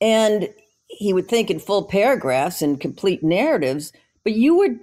[0.00, 0.48] and
[0.86, 3.92] he would think in full paragraphs and complete narratives,
[4.22, 4.78] but you would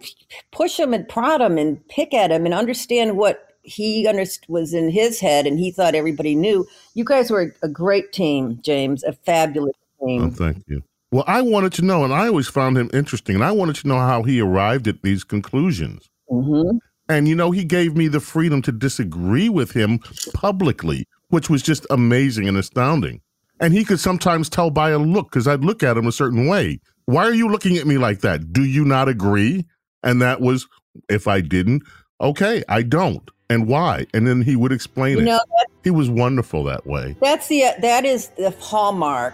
[0.51, 4.05] push him and prod him and pick at him and understand what he
[4.49, 6.67] was in his head and he thought everybody knew.
[6.95, 10.23] You guys were a great team, James, a fabulous team.
[10.23, 10.83] Oh, thank you.
[11.13, 13.87] Well, I wanted to know, and I always found him interesting, and I wanted to
[13.87, 16.09] know how he arrived at these conclusions.
[16.29, 16.77] Mm-hmm.
[17.07, 19.99] And, you know, he gave me the freedom to disagree with him
[20.33, 23.21] publicly which was just amazing and astounding.
[23.59, 26.47] And he could sometimes tell by a look because I'd look at him a certain
[26.47, 26.79] way.
[27.05, 28.53] Why are you looking at me like that?
[28.53, 29.65] Do you not agree?
[30.03, 30.67] And that was,
[31.09, 31.83] if I didn't,
[32.21, 33.29] okay, I don't.
[33.49, 34.05] And why?
[34.13, 35.25] And then he would explain You it.
[35.25, 35.39] know,
[35.83, 37.15] he was wonderful that way.
[37.21, 39.33] That's the that is the hallmark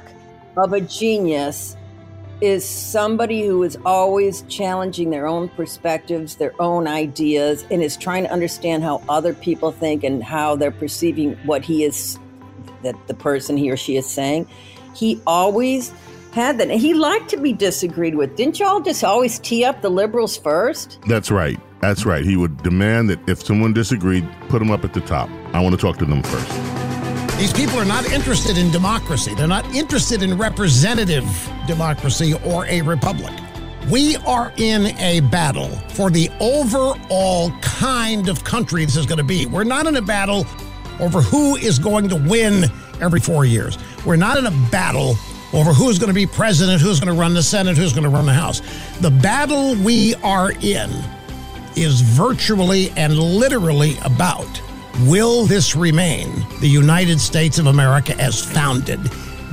[0.56, 1.75] of a genius
[2.43, 8.25] is somebody who is always challenging their own perspectives, their own ideas, and is trying
[8.25, 12.19] to understand how other people think and how they're perceiving what he is
[12.82, 14.45] that the person he or she is saying.
[14.93, 15.93] He always
[16.34, 16.69] had that.
[16.69, 18.36] He liked to be disagreed with.
[18.36, 20.99] Didn't y'all just always tee up the liberals first?
[21.08, 21.58] That's right.
[21.79, 22.25] That's right.
[22.25, 25.29] He would demand that if someone disagreed, put them up at the top.
[25.53, 26.82] I want to talk to them first.
[27.43, 29.36] These people are not interested in democracy.
[29.36, 31.25] They're not interested in representative
[31.67, 33.34] democracy or a republic.
[33.91, 39.25] We are in a battle for the overall kind of country this is going to
[39.25, 39.45] be.
[39.45, 40.47] We're not in a battle
[41.01, 42.63] over who is going to win
[43.01, 43.77] every four years.
[44.06, 45.17] We're not in a battle
[45.51, 48.10] over who's going to be president, who's going to run the Senate, who's going to
[48.10, 48.62] run the House.
[49.01, 50.89] The battle we are in
[51.75, 54.47] is virtually and literally about
[55.01, 56.29] will this remain
[56.62, 58.99] the United States of America as founded?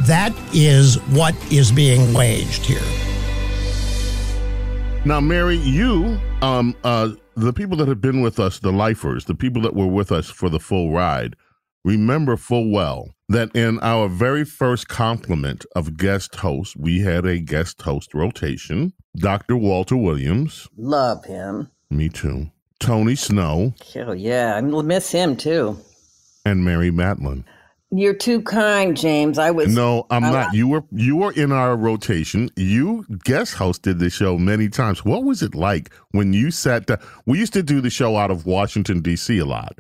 [0.06, 2.80] That is what is being waged here.
[5.04, 9.34] Now, Mary, you, um, uh, the people that have been with us, the lifers, the
[9.34, 11.36] people that were with us for the full ride,
[11.84, 17.38] remember full well that in our very first complement of guest hosts, we had a
[17.38, 18.92] guest host rotation.
[19.16, 19.56] Dr.
[19.56, 21.70] Walter Williams, Love him.
[21.90, 24.54] me too, Tony Snow, Hell yeah.
[24.56, 25.78] I miss him too.
[26.44, 27.44] and Mary Matalin.
[27.92, 29.36] You're too kind, James.
[29.38, 30.54] I was No, I'm I- not.
[30.54, 32.50] You were you were in our rotation.
[32.56, 35.04] You guest hosted the show many times.
[35.04, 36.98] What was it like when you sat down?
[37.26, 39.38] We used to do the show out of Washington D.C.
[39.38, 39.78] a lot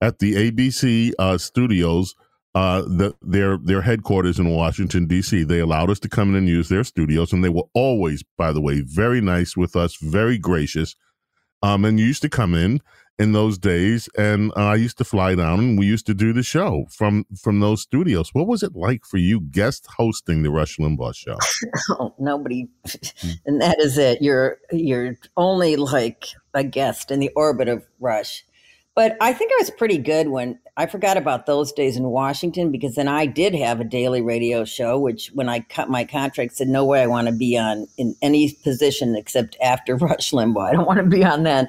[0.00, 2.14] at the ABC uh, studios.
[2.54, 5.42] Uh, the, their their headquarters in Washington D.C.
[5.44, 8.52] They allowed us to come in and use their studios, and they were always, by
[8.52, 10.94] the way, very nice with us, very gracious.
[11.62, 12.80] Um, and you used to come in
[13.18, 16.32] in those days, and uh, I used to fly down and we used to do
[16.32, 18.32] the show from from those studios.
[18.32, 21.36] What was it like for you guest hosting the Rush Limbaugh show?
[21.98, 22.68] oh, nobody,
[23.46, 24.22] and that is it.
[24.22, 28.44] You're you're only like a guest in the orbit of Rush.
[28.98, 32.72] But I think I was pretty good when I forgot about those days in Washington
[32.72, 36.56] because then I did have a daily radio show, which when I cut my contract
[36.56, 40.70] said no way I want to be on in any position except after Rush Limbaugh.
[40.70, 41.68] I don't want to be on then.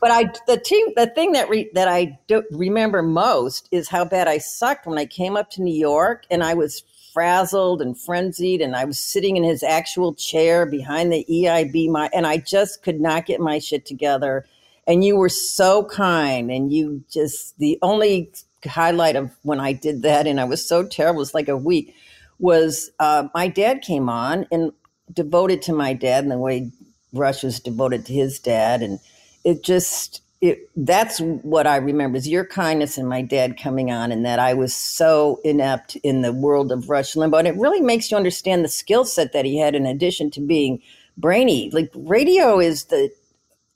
[0.00, 4.04] But I the team the thing that re, that I do remember most is how
[4.04, 7.98] bad I sucked when I came up to New York and I was frazzled and
[7.98, 12.36] frenzied and I was sitting in his actual chair behind the EIB my, and I
[12.36, 14.46] just could not get my shit together
[14.90, 18.30] and you were so kind and you just the only
[18.66, 21.56] highlight of when i did that and i was so terrible it was like a
[21.56, 21.94] week
[22.38, 24.72] was uh, my dad came on and
[25.12, 26.70] devoted to my dad and the way
[27.12, 28.98] rush was devoted to his dad and
[29.44, 34.10] it just it that's what i remember is your kindness and my dad coming on
[34.10, 37.80] and that i was so inept in the world of rush limbaugh and it really
[37.80, 40.82] makes you understand the skill set that he had in addition to being
[41.20, 41.70] brainy.
[41.70, 43.10] Like radio is the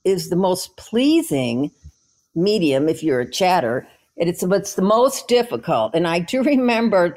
[0.05, 1.71] is the most pleasing
[2.35, 3.87] medium if you're a chatter.
[4.19, 5.95] And it's, it's the most difficult.
[5.95, 7.17] And I do remember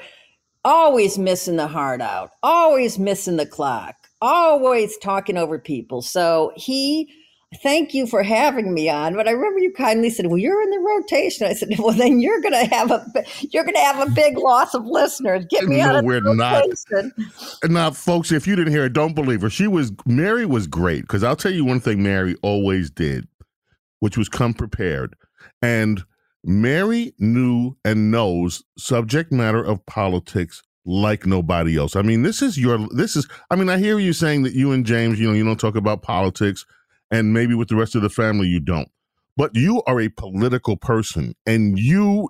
[0.64, 6.02] always missing the hard out, always missing the clock, always talking over people.
[6.02, 7.14] So he
[7.62, 9.16] thank you for having me on.
[9.16, 12.20] But I remember you kindly said, "Well, you're in the rotation." I said, "Well, then
[12.20, 13.06] you're going to have a
[13.52, 15.46] you're going to have a big loss of listeners.
[15.50, 17.72] Get me no, out of we're the rotation." Not.
[17.72, 19.50] Now, folks, if you didn't hear it, don't believe her.
[19.50, 23.28] She was Mary was great because I'll tell you one thing Mary always did,
[24.00, 25.16] which was come prepared,
[25.62, 26.04] and
[26.44, 31.96] Mary knew and knows subject matter of politics like nobody else.
[31.96, 34.72] I mean, this is your this is I mean, I hear you saying that you
[34.72, 36.66] and James, you know, you don't talk about politics
[37.12, 38.90] and maybe with the rest of the family you don't.
[39.36, 42.30] But you are a political person and you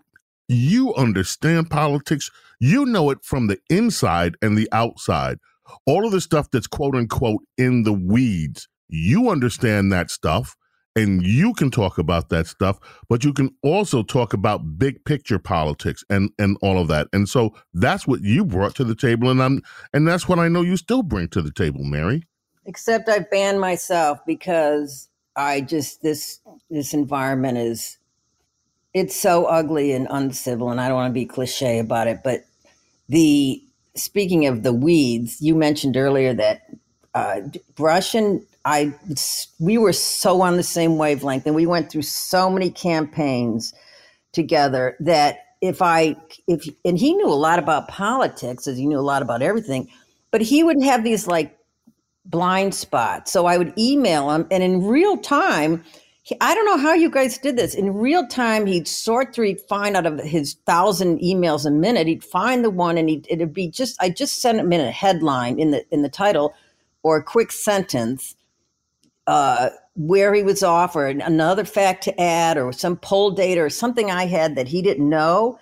[0.50, 2.30] you understand politics.
[2.60, 5.40] You know it from the inside and the outside.
[5.86, 8.68] All of the stuff that's quote unquote in the weeds.
[8.90, 10.56] You understand that stuff
[10.96, 15.40] and you can talk about that stuff, but you can also talk about big picture
[15.40, 17.08] politics and and all of that.
[17.14, 19.62] And so that's what you brought to the table and I'm
[19.94, 22.24] and that's what I know you still bring to the table, Mary
[22.68, 27.98] except I've banned myself because I just this this environment is
[28.94, 32.46] it's so ugly and uncivil, and I don't want to be cliche about it, but
[33.10, 33.64] the
[33.96, 36.62] speaking of the weeds, you mentioned earlier that
[37.16, 37.42] uh,
[37.80, 38.46] Rush and.
[38.66, 38.94] I
[39.62, 43.74] we were so on the same wavelength, and we went through so many campaigns
[44.34, 49.00] together that if I if and he knew a lot about politics, as he knew
[49.00, 49.88] a lot about everything,
[50.32, 51.57] but he would have these like
[52.28, 53.28] blind spot.
[53.28, 55.84] So I would email him, and in real time,
[56.24, 57.74] he, I don't know how you guys did this.
[57.74, 62.08] In real time, he'd sort through, he'd find out of his thousand emails a minute,
[62.08, 64.92] he'd find the one, and he'd, it'd be just I just sent him in a
[64.92, 66.54] headline in the in the title
[67.04, 68.36] or a quick sentence.
[69.26, 74.12] Uh, where he was offered another fact to add or some poll data or something
[74.12, 75.60] I had that he didn't know.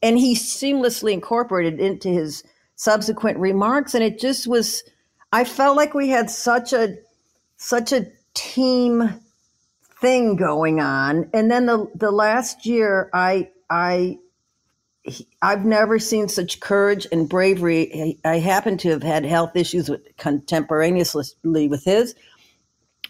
[0.00, 2.44] And he seamlessly incorporated into his
[2.76, 3.94] subsequent remarks.
[3.94, 4.84] And it just was,
[5.32, 6.96] I felt like we had such a
[7.56, 9.20] such a team
[10.00, 11.30] thing going on.
[11.32, 14.18] And then the the last year I I
[15.40, 18.18] I've never seen such courage and bravery.
[18.24, 22.14] I happen to have had health issues with contemporaneously with his.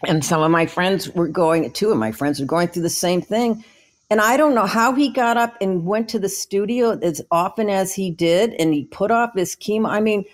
[0.05, 2.89] And some of my friends were going, two of my friends were going through the
[2.89, 3.63] same thing.
[4.09, 7.69] And I don't know how he got up and went to the studio as often
[7.69, 9.87] as he did, and he put off his chemo.
[9.87, 10.25] I mean,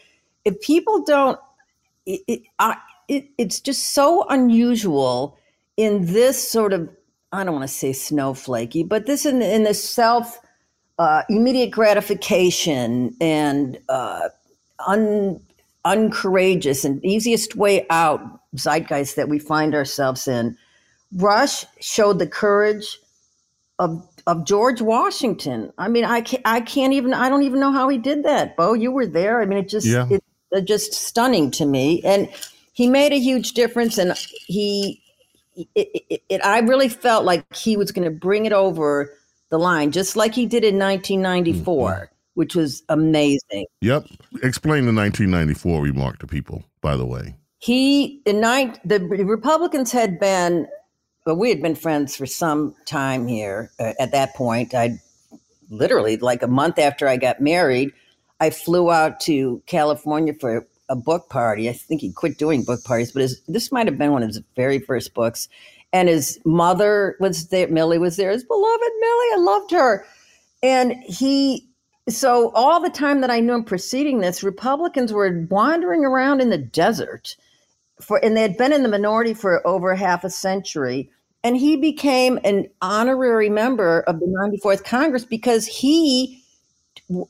[0.44, 1.40] if people don't
[2.10, 5.38] it, it, I, it, it's just so unusual
[5.78, 6.90] in this sort of
[7.32, 10.40] I don't want to say snowflakey, but this in in the self
[10.98, 14.30] uh, immediate gratification and uh,
[14.88, 15.40] un,
[15.86, 18.22] uncourageous and easiest way out
[18.56, 20.58] zeitgeist that we find ourselves in.
[21.14, 23.00] Rush showed the courage
[23.78, 25.72] of of George Washington.
[25.78, 28.58] I mean, I can't, I can't even I don't even know how he did that.
[28.58, 29.40] Bo, you were there.
[29.40, 30.08] I mean, it just yeah.
[30.10, 30.24] it,
[30.64, 32.02] just stunning to me.
[32.04, 32.30] And
[32.74, 33.98] he made a huge difference.
[33.98, 34.14] And
[34.46, 35.02] he,
[35.56, 39.14] it, it, it I really felt like he was going to bring it over
[39.50, 41.92] the line, just like he did in 1994.
[41.92, 42.04] Mm-hmm.
[42.36, 43.66] Which was amazing.
[43.82, 44.06] Yep.
[44.44, 47.36] Explain the 1994 remark to people, by the way.
[47.58, 50.66] He, in night, the Republicans had been,
[51.26, 54.74] well, we had been friends for some time here uh, at that point.
[54.74, 55.02] I
[55.70, 57.92] literally, like a month after I got married,
[58.40, 61.70] I flew out to California for a book party.
[61.70, 64.30] I think he quit doing book parties, but his, this might have been one of
[64.30, 65.48] his very first books.
[65.92, 67.68] and his mother was there.
[67.68, 68.32] Millie was there.
[68.32, 70.06] His beloved Millie, I loved her.
[70.62, 71.68] And he,
[72.08, 76.50] so all the time that I knew him preceding this, Republicans were wandering around in
[76.50, 77.36] the desert
[78.02, 81.10] for, and they had been in the minority for over half a century.
[81.44, 86.44] And he became an honorary member of the 94th Congress because he,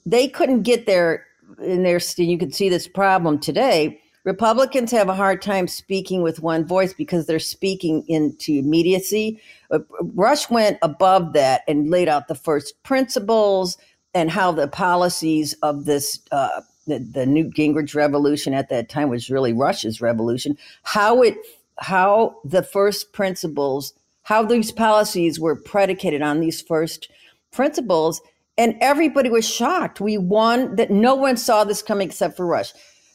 [0.06, 1.26] they couldn't get there
[1.62, 6.42] in their, you can see this problem today Republicans have a hard time speaking with
[6.42, 9.42] one voice because they're speaking into immediacy.
[9.72, 9.80] Uh,
[10.14, 13.78] Rush went above that and laid out the first principles
[14.14, 19.10] and how the policies of this uh, the, the Newt Gingrich revolution at that time
[19.10, 20.58] was really Rush's revolution.
[20.84, 21.36] How it
[21.78, 27.10] how the first principles how these policies were predicated on these first
[27.52, 28.22] principles
[28.60, 30.02] and everybody was shocked.
[30.02, 32.74] We won that no one saw this coming except for Rush.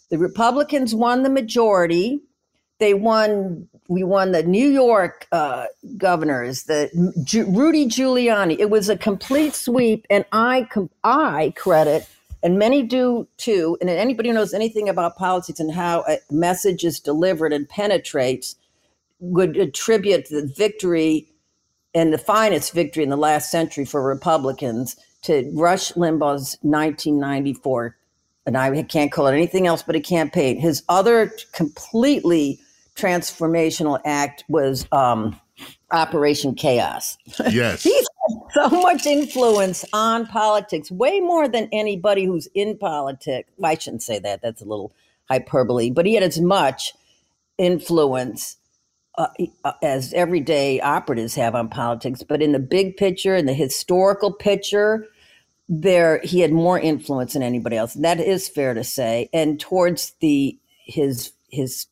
[0.09, 2.21] The Republicans won the majority.
[2.79, 3.69] They won.
[3.87, 5.67] We won the New York uh,
[5.99, 6.89] governors, the
[7.47, 8.59] Rudy Giuliani.
[8.59, 10.67] It was a complete sweep, and I
[11.05, 12.09] I credit,
[12.43, 13.77] and many do too.
[13.83, 18.57] And anybody who knows anything about politics and how a message is delivered and penetrates
[19.21, 21.29] would attribute the victory
[21.95, 27.97] and the finest victory in the last century for Republicans to Rush Limbaugh's 1994
[28.47, 30.59] and I can't call it anything else but a campaign.
[30.61, 32.61] His other completely
[32.97, 35.39] transformational act was um,
[35.91, 37.17] Operation Chaos.
[37.51, 37.83] Yes.
[37.83, 43.51] He's had so much influence on politics, way more than anybody who's in politics.
[43.63, 44.93] I shouldn't say that, that's a little
[45.29, 46.95] hyperbole, but he had as much
[47.59, 48.57] influence.
[49.17, 49.29] Uh,
[49.63, 54.33] uh as everyday operatives have on politics, but in the big picture, in the historical
[54.33, 55.07] picture,
[55.69, 57.95] there he had more influence than anybody else.
[57.95, 59.29] That is fair to say.
[59.33, 61.87] And towards the his his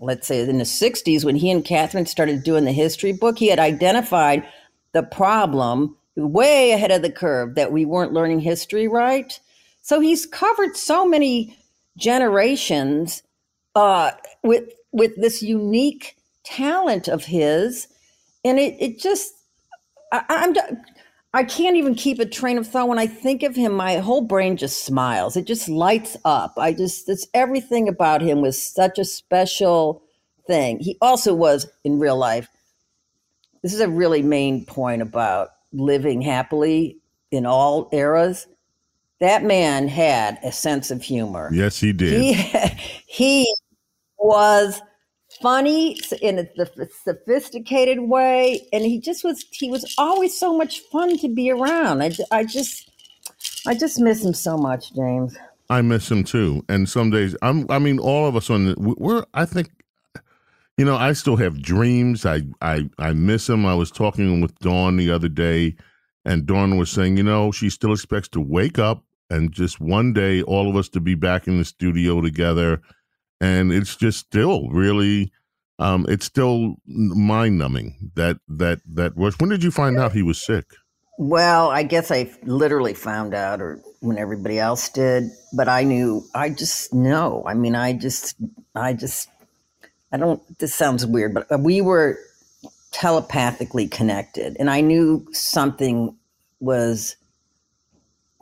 [0.00, 3.48] let's say in the 60s when he and Kathryn started doing the history book, he
[3.48, 4.46] had identified
[4.92, 9.38] the problem way ahead of the curve that we weren't learning history right.
[9.82, 11.56] So he's covered so many
[11.96, 13.22] generations
[13.74, 17.88] uh, with with this unique talent of his,
[18.44, 19.32] and it it just
[20.12, 20.54] I, I'm
[21.32, 22.88] I can't even keep a train of thought.
[22.88, 25.36] When I think of him, my whole brain just smiles.
[25.36, 26.54] It just lights up.
[26.56, 30.02] I just, it's everything about him was such a special
[30.46, 30.80] thing.
[30.80, 32.48] He also was in real life.
[33.62, 36.98] This is a really main point about living happily
[37.30, 38.48] in all eras.
[39.20, 41.50] That man had a sense of humor.
[41.52, 42.20] Yes, he did.
[42.20, 42.34] He,
[43.06, 43.54] he
[44.18, 44.80] was
[45.40, 46.46] funny in a
[47.04, 52.02] sophisticated way and he just was he was always so much fun to be around.
[52.02, 52.90] I, I just
[53.66, 55.36] i just miss him so much james.
[55.68, 58.74] I miss him too and some days i'm i mean all of us on the,
[58.76, 59.70] we're i think
[60.76, 62.26] you know i still have dreams.
[62.26, 63.64] I i i miss him.
[63.66, 65.76] I was talking with dawn the other day
[66.24, 70.12] and dawn was saying you know she still expects to wake up and just one
[70.12, 72.82] day all of us to be back in the studio together
[73.40, 75.32] and it's just still really
[75.78, 79.38] um, it's still mind numbing that that that was.
[79.38, 80.66] When did you find out he was sick?
[81.22, 86.24] Well i guess i literally found out or when everybody else did but i knew
[86.34, 87.44] i just know.
[87.46, 88.36] I mean i just
[88.74, 89.28] i just
[90.12, 92.18] i don't this sounds weird but we were
[92.90, 96.16] telepathically connected and i knew something
[96.58, 97.16] was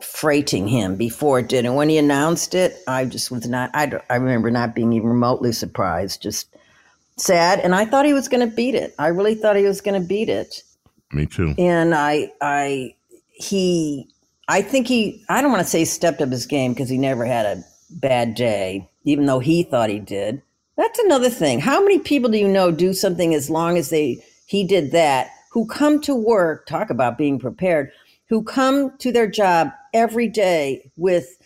[0.01, 1.65] freighting him before it did.
[1.65, 5.09] And when he announced it, I just was not, I, I remember not being even
[5.09, 6.55] remotely surprised, just
[7.17, 7.59] sad.
[7.59, 8.95] And I thought he was going to beat it.
[8.97, 10.63] I really thought he was going to beat it.
[11.11, 11.53] Me too.
[11.57, 12.95] And I, I,
[13.29, 14.09] he,
[14.47, 17.25] I think he, I don't want to say stepped up his game because he never
[17.25, 20.41] had a bad day, even though he thought he did.
[20.77, 21.59] That's another thing.
[21.59, 25.29] How many people do you know do something as long as they, he did that,
[25.51, 27.91] who come to work, talk about being prepared,
[28.29, 31.37] who come to their job every day with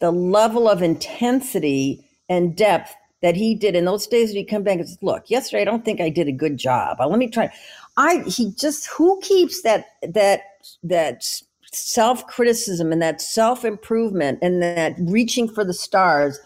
[0.00, 4.62] the level of intensity and depth that he did in those days when he come
[4.62, 6.98] back and says, look, yesterday I don't think I did a good job.
[7.00, 7.52] Uh, let me try.
[7.96, 10.42] I he just who keeps that that
[10.84, 11.24] that
[11.72, 16.38] self criticism and that self improvement and that reaching for the stars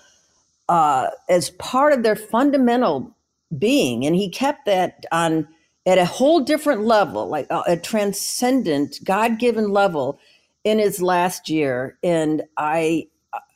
[0.69, 3.15] uh, as part of their fundamental
[3.59, 5.47] being, and he kept that on
[5.85, 10.19] at a whole different level, like a, a transcendent, God given level
[10.65, 11.99] in his last year.
[12.03, 13.09] And I,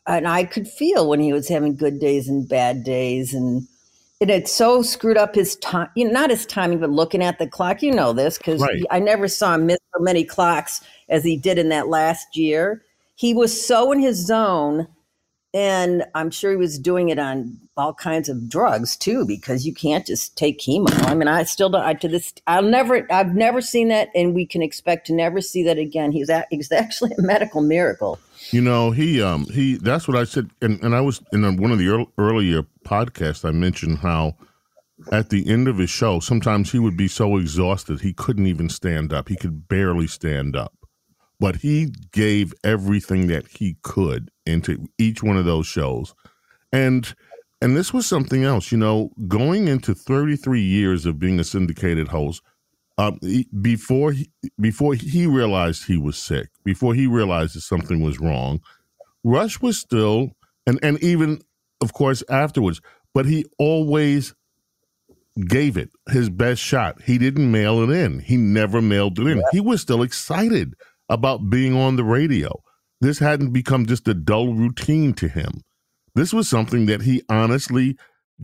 [0.07, 3.35] and I could feel when he was having good days and bad days.
[3.35, 3.67] And,
[4.21, 7.47] it so screwed up his time, you know, not his timing, but looking at the
[7.47, 7.83] clock.
[7.83, 8.83] You know this because right.
[8.91, 12.83] I never saw him miss so many clocks as he did in that last year.
[13.17, 14.89] He was so in his zone
[15.57, 19.73] And I'm sure he was doing it on all kinds of drugs too, because you
[19.73, 20.93] can't just take chemo.
[21.09, 21.81] I mean, I still don't.
[21.81, 23.11] I, to this, I'll never.
[23.11, 26.13] I've never seen that, and we can expect to never see that again.
[26.13, 28.19] He's a, he's actually a medical miracle.
[28.51, 29.77] You know, he um he.
[29.77, 33.43] That's what I said, and and I was in one of the earlier podcasts.
[33.43, 34.37] I mentioned how
[35.11, 38.69] at the end of his show, sometimes he would be so exhausted he couldn't even
[38.69, 39.31] stand up.
[39.31, 40.75] He could barely stand up
[41.39, 46.15] but he gave everything that he could into each one of those shows.
[46.73, 47.15] And
[47.61, 52.09] and this was something else you know going into 33 years of being a syndicated
[52.09, 52.43] host
[52.99, 53.19] um,
[53.61, 54.31] before he,
[54.61, 58.61] before he realized he was sick before he realized that something was wrong
[59.25, 60.33] rush was still
[60.67, 61.41] and and even
[61.81, 62.83] of course afterwards
[63.15, 64.35] but he always
[65.45, 67.01] gave it his best shot.
[67.03, 68.21] He didn't mail it in.
[68.21, 69.43] He never mailed it in.
[69.53, 70.75] He was still excited
[71.09, 72.63] about being on the radio.
[73.01, 75.63] This hadn't become just a dull routine to him.
[76.15, 77.97] This was something that he honestly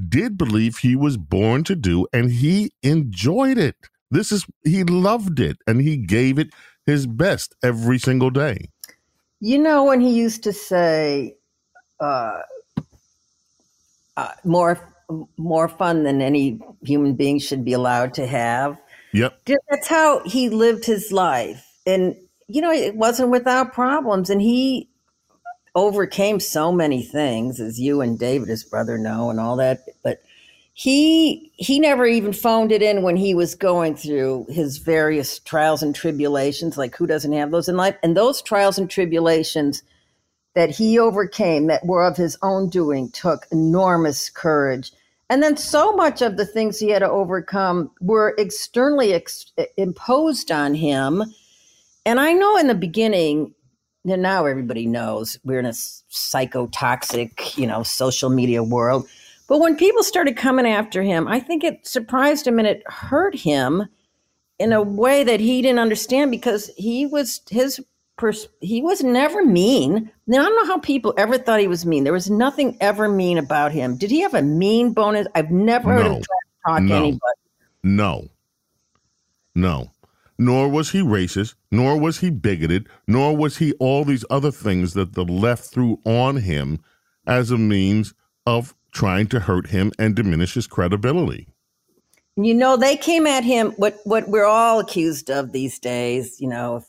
[0.09, 3.76] did believe he was born to do, and he enjoyed it.
[4.11, 6.48] This is, he loved it, and he gave it
[6.84, 8.68] his best every single day.
[9.40, 11.34] You know, when he used to say,
[12.00, 12.40] uh,
[14.16, 14.88] uh, more
[15.36, 18.78] more fun than any human being should be allowed to have.
[19.12, 19.40] Yep.
[19.70, 21.66] That's how he lived his life.
[21.86, 22.16] And
[22.49, 24.30] you know, it wasn't without problems.
[24.30, 24.88] And he
[25.74, 29.80] overcame so many things, as you and David, his brother, know, and all that.
[30.03, 30.22] But
[30.74, 35.82] he he never even phoned it in when he was going through his various trials
[35.82, 36.78] and tribulations.
[36.78, 37.97] Like who doesn't have those in life?
[38.03, 39.82] And those trials and tribulations
[40.55, 44.93] that he overcame, that were of his own doing, took enormous courage.
[45.30, 50.51] And then so much of the things he had to overcome were externally ex- imposed
[50.53, 51.22] on him
[52.05, 53.55] and I know in the beginning,
[54.09, 59.07] and now everybody knows we're in a psychotoxic, you know, social media world.
[59.48, 63.34] But when people started coming after him, I think it surprised him and it hurt
[63.36, 63.86] him
[64.59, 67.80] in a way that he didn't understand because he was his
[68.16, 70.11] pers- he was never mean.
[70.26, 72.05] Now I don't know how people ever thought he was mean.
[72.05, 73.96] There was nothing ever mean about him.
[73.96, 75.26] Did he have a mean bonus?
[75.34, 76.14] I've never heard no.
[76.14, 76.22] him
[76.66, 76.96] talk no.
[76.96, 77.20] anybody.
[77.84, 78.28] No.
[79.55, 79.91] No
[80.45, 84.95] nor was he racist, nor was he bigoted, nor was he all these other things
[84.95, 86.80] that the left threw on him
[87.26, 88.12] as a means
[88.45, 91.49] of trying to hurt him and diminish his credibility.
[92.36, 96.49] You know, they came at him what what we're all accused of these days, you
[96.49, 96.84] know, if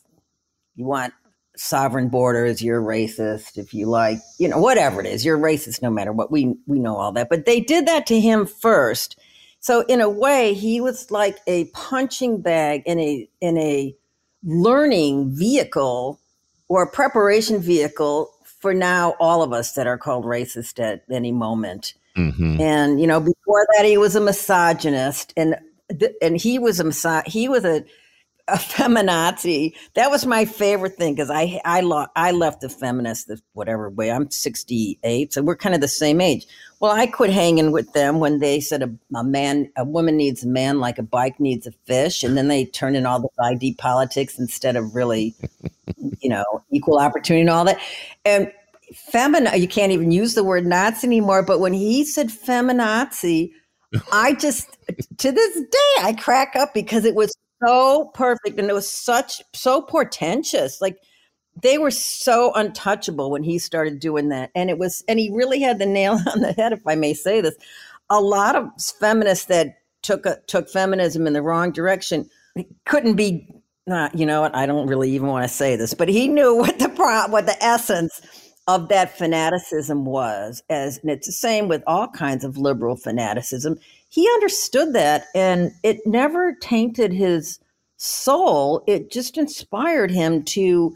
[0.75, 1.13] you want
[1.55, 3.57] sovereign borders, you're racist.
[3.57, 6.31] If you like, you know, whatever it is, you're racist no matter what.
[6.31, 7.29] We we know all that.
[7.29, 9.17] But they did that to him first
[9.63, 13.95] so in a way, he was like a punching bag in a in a
[14.43, 16.19] learning vehicle
[16.67, 21.31] or a preparation vehicle for now all of us that are called racist at any
[21.31, 21.93] moment.
[22.17, 22.59] Mm-hmm.
[22.59, 25.55] And you know, before that, he was a misogynist, and
[26.21, 27.85] and he was a miso- he was a
[28.47, 29.73] a feminazi.
[29.93, 34.11] That was my favorite thing because I I, lo- I left the feminist whatever way.
[34.11, 36.45] I'm 68, so we're kind of the same age.
[36.79, 40.43] Well, I quit hanging with them when they said a, a man, a woman needs
[40.43, 43.29] a man like a bike needs a fish, and then they turned in all the
[43.41, 45.33] ID politics instead of really,
[46.19, 47.79] you know, equal opportunity and all that.
[48.25, 48.51] And
[48.93, 51.43] feminazi, you can't even use the word Nazi anymore.
[51.43, 53.51] But when he said feminazi,
[54.11, 54.77] I just
[55.19, 57.33] to this day I crack up because it was
[57.65, 60.81] so perfect and it was such so portentous.
[60.81, 60.97] Like
[61.61, 64.51] they were so untouchable when he started doing that.
[64.55, 67.13] And it was, and he really had the nail on the head, if I may
[67.13, 67.55] say this.
[68.09, 72.29] A lot of feminists that took a, took feminism in the wrong direction
[72.85, 73.47] couldn't be.
[73.85, 74.55] Not, you know what?
[74.55, 76.87] I don't really even want to say this, but he knew what the
[77.29, 78.21] what the essence
[78.67, 80.63] of that fanaticism was.
[80.69, 83.77] As and it's the same with all kinds of liberal fanaticism.
[84.13, 87.57] He understood that, and it never tainted his
[87.97, 88.83] soul.
[88.85, 90.95] It just inspired him to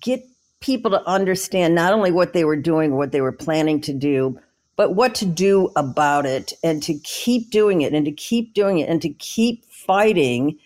[0.00, 0.26] get
[0.58, 4.36] people to understand not only what they were doing, what they were planning to do,
[4.74, 8.78] but what to do about it and to keep doing it and to keep doing
[8.78, 10.58] it and to keep fighting.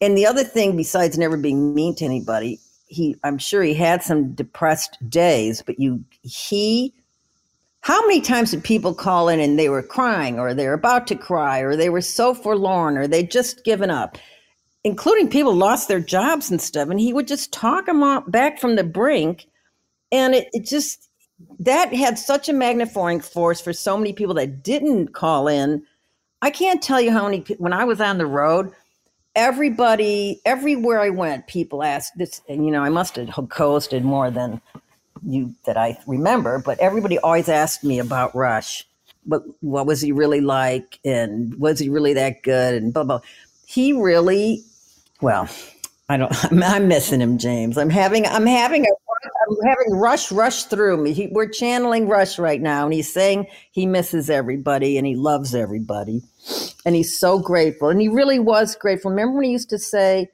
[0.00, 4.04] And the other thing, besides never being mean to anybody, he I'm sure he had
[4.04, 6.94] some depressed days, but you he
[7.80, 11.14] how many times did people call in and they were crying or they're about to
[11.14, 14.18] cry or they were so forlorn or they just given up?
[14.86, 16.88] including people lost their jobs and stuff.
[16.88, 19.46] And he would just talk them back from the brink.
[20.12, 21.08] And it, it just,
[21.58, 25.82] that had such a magnifying force for so many people that didn't call in.
[26.40, 28.70] I can't tell you how many, when I was on the road,
[29.34, 34.30] everybody, everywhere I went, people asked this, and you know, I must have hosted more
[34.30, 34.60] than
[35.24, 38.86] you that I remember, but everybody always asked me about Rush.
[39.24, 43.20] But what was he really like, and was he really that good, and blah blah.
[43.66, 44.62] He really,
[45.20, 45.48] well,
[46.08, 46.32] I don't.
[46.52, 47.76] I'm, I'm missing him, James.
[47.78, 48.26] I'm having.
[48.26, 48.88] I'm having a.
[49.48, 51.12] I'm having Rush rush through me.
[51.12, 55.54] He, we're channeling Rush right now, and he's saying he misses everybody and he loves
[55.54, 56.22] everybody,
[56.84, 57.88] and he's so grateful.
[57.88, 59.10] And he really was grateful.
[59.10, 60.28] Remember when he used to say,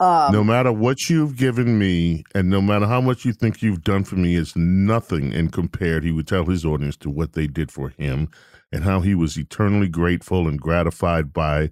[0.00, 3.82] um, no matter what you've given me, and no matter how much you think you've
[3.82, 6.04] done for me, is nothing in compared.
[6.04, 8.28] He would tell his audience to what they did for him,
[8.72, 11.70] and how he was eternally grateful and gratified by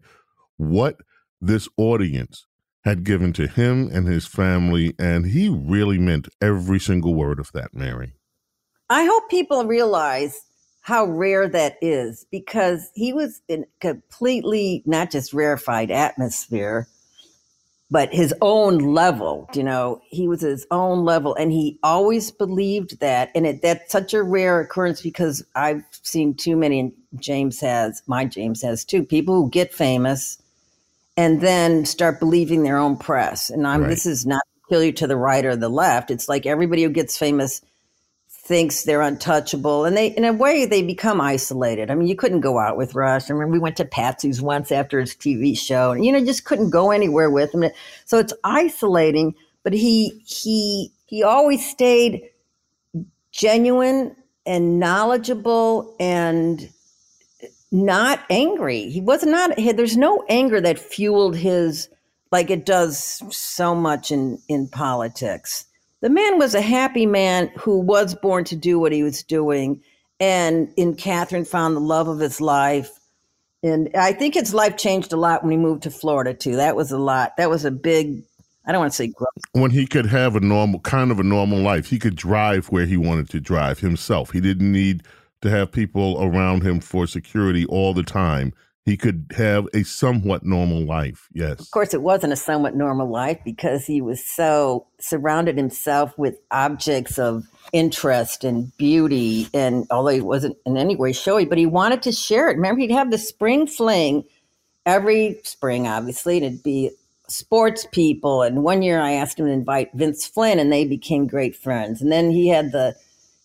[0.57, 0.97] what
[1.41, 2.47] this audience
[2.85, 7.51] had given to him and his family, and he really meant every single word of
[7.53, 8.15] that, Mary.
[8.89, 10.41] I hope people realize
[10.83, 16.87] how rare that is because he was in completely not just rarefied atmosphere,
[17.91, 19.49] but his own level.
[19.55, 23.31] You know, he was his own level, and he always believed that.
[23.35, 28.03] And it, that's such a rare occurrence because I've seen too many, and James has,
[28.07, 30.43] my James has too, people who get famous
[31.17, 33.49] and then start believing their own press.
[33.51, 33.89] And I'm right.
[33.89, 36.11] this is not peculiar to the right or the left.
[36.11, 37.63] It's like everybody who gets famous
[38.47, 41.91] thinks they're untouchable and they in a way they become isolated.
[41.91, 43.31] I mean, you couldn't go out with Rush.
[43.31, 46.45] I mean, we went to Patsy's once after his TV show and you know just
[46.45, 47.65] couldn't go anywhere with him.
[48.05, 52.31] So it's isolating, but he he he always stayed
[53.33, 54.17] genuine
[54.47, 56.71] and knowledgeable and
[57.73, 58.89] not angry.
[58.89, 61.89] He was not, there's no anger that fueled his,
[62.31, 65.67] like it does so much in, in politics.
[66.07, 69.83] The man was a happy man who was born to do what he was doing.
[70.21, 73.01] And in Kathryn found the love of his life.
[73.65, 76.55] And I think his life changed a lot when he moved to Florida too.
[76.55, 77.37] That was a lot.
[77.39, 78.23] That was a big
[78.65, 79.33] I don't want to say growth.
[79.51, 82.87] When he could have a normal kind of a normal life, he could drive where
[82.87, 84.31] he wanted to drive himself.
[84.31, 85.03] He didn't need
[85.43, 88.55] to have people around him for security all the time.
[88.87, 91.29] He could have a somewhat normal life.
[91.33, 91.59] Yes.
[91.59, 96.37] Of course, it wasn't a somewhat normal life because he was so surrounded himself with
[96.53, 99.49] objects of interest and beauty.
[99.53, 102.55] And although he wasn't in any way showy, but he wanted to share it.
[102.55, 104.23] Remember, he'd have the spring fling
[104.87, 106.93] every spring, obviously, and it'd be
[107.29, 108.43] sports people.
[108.43, 112.01] And one year I asked him to invite Vince Flynn, and they became great friends.
[112.01, 112.95] And then he had the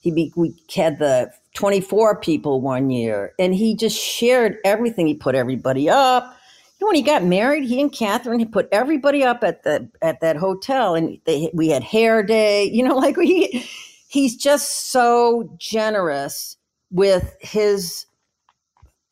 [0.01, 5.07] he be, we had the 24 people one year, and he just shared everything.
[5.07, 6.23] He put everybody up.
[6.79, 9.89] You know, when he got married, he and Kathryn he put everybody up at the
[10.01, 12.65] at that hotel, and they we had hair day.
[12.73, 13.65] You know, like he
[14.07, 16.57] he's just so generous
[16.89, 18.05] with his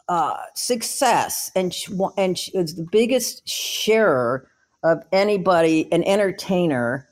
[0.07, 1.75] uh, success, and
[2.17, 4.49] and is the biggest sharer
[4.83, 7.07] of anybody, an entertainer.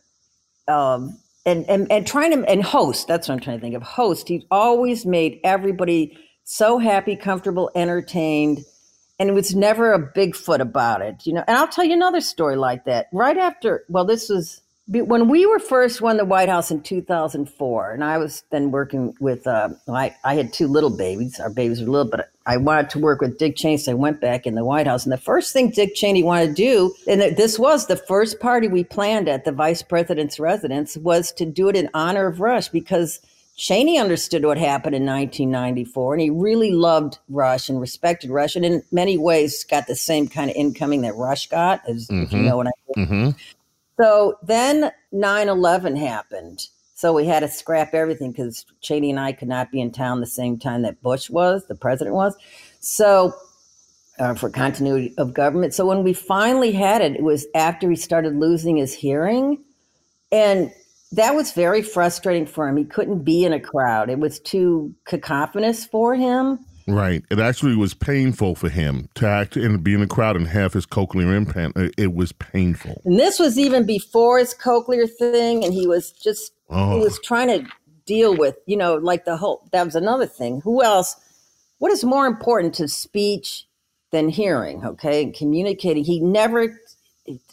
[0.68, 1.18] Um,
[1.48, 4.28] and, and and trying to and host that's what i'm trying to think of host.
[4.28, 8.66] He always made everybody so happy comfortable entertained
[9.20, 11.44] and it was never a bigfoot about it you know?
[11.48, 13.08] And i'll tell you another story like that.
[13.14, 17.92] Right after well this was when we were first won the White House in 2004,
[17.92, 21.40] and I was then working with, uh, I, I had two little babies.
[21.40, 24.22] Our babies were little, but I wanted to work with Dick Cheney, so I went
[24.22, 25.04] back in the White House.
[25.04, 28.70] And the first thing Dick Cheney wanted to do, and this was the first party
[28.70, 32.70] we planned at the vice president's residence, was to do it in honor of Rush
[32.70, 33.20] because
[33.58, 38.64] Cheney understood what happened in 1994, and he really loved Rush and respected Rush, and
[38.64, 42.34] in many ways got the same kind of incoming that Rush got, as mm-hmm.
[42.34, 43.08] you know what I mean.
[43.08, 43.30] Mm-hmm.
[44.00, 46.68] So then 9 11 happened.
[46.94, 50.20] So we had to scrap everything because Cheney and I could not be in town
[50.20, 52.36] the same time that Bush was, the president was.
[52.80, 53.34] So
[54.20, 55.74] uh, for continuity of government.
[55.74, 59.64] So when we finally had it, it was after he started losing his hearing.
[60.32, 60.72] And
[61.12, 62.78] that was very frustrating for him.
[62.78, 66.60] He couldn't be in a crowd, it was too cacophonous for him.
[66.88, 67.24] Right.
[67.30, 70.74] It actually was painful for him to act and be in the crowd and have
[70.74, 71.76] his cochlear implant.
[71.76, 73.02] Uh, it was painful.
[73.04, 76.98] And this was even before his cochlear thing, and he was just oh.
[76.98, 77.70] he was trying to
[78.06, 79.68] deal with, you know, like the whole.
[79.74, 80.62] That was another thing.
[80.64, 81.16] Who else?
[81.80, 83.68] What is more important to speech
[84.12, 84.86] than hearing?
[84.86, 86.06] Okay, and communicating.
[86.06, 86.80] He never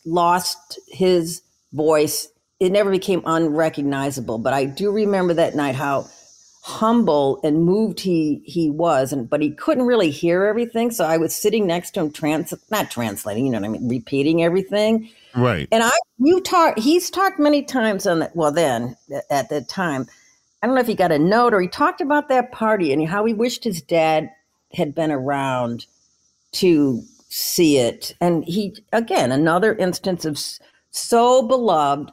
[0.05, 2.29] lost his voice.
[2.61, 4.39] It never became unrecognizable.
[4.39, 6.09] But I do remember that night how
[6.67, 10.91] humble and moved he he was and but he couldn't really hear everything.
[10.91, 13.87] So i was sitting next to him trans not translating you know what i mean
[13.87, 15.11] repeating everything.
[15.37, 15.69] Right.
[15.71, 18.97] And i you talk he's talked many times on that well then
[19.29, 20.07] at that time.
[20.63, 23.07] I don't know if he got a note or he talked about that party and
[23.07, 24.31] how he wished his dad
[24.73, 25.85] had been around
[26.53, 28.15] to see it.
[28.23, 30.41] And he again another instance of
[30.93, 32.11] so beloved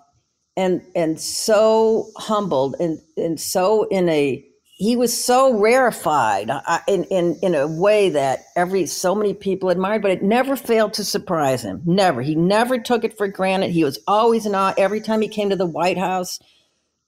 [0.57, 4.45] and and so humbled and and so in a
[4.81, 6.49] he was so rarefied
[6.87, 10.93] in, in in a way that every so many people admired, but it never failed
[10.95, 11.83] to surprise him.
[11.85, 12.23] Never.
[12.23, 13.69] He never took it for granted.
[13.69, 16.39] He was always in awe every time he came to the White House.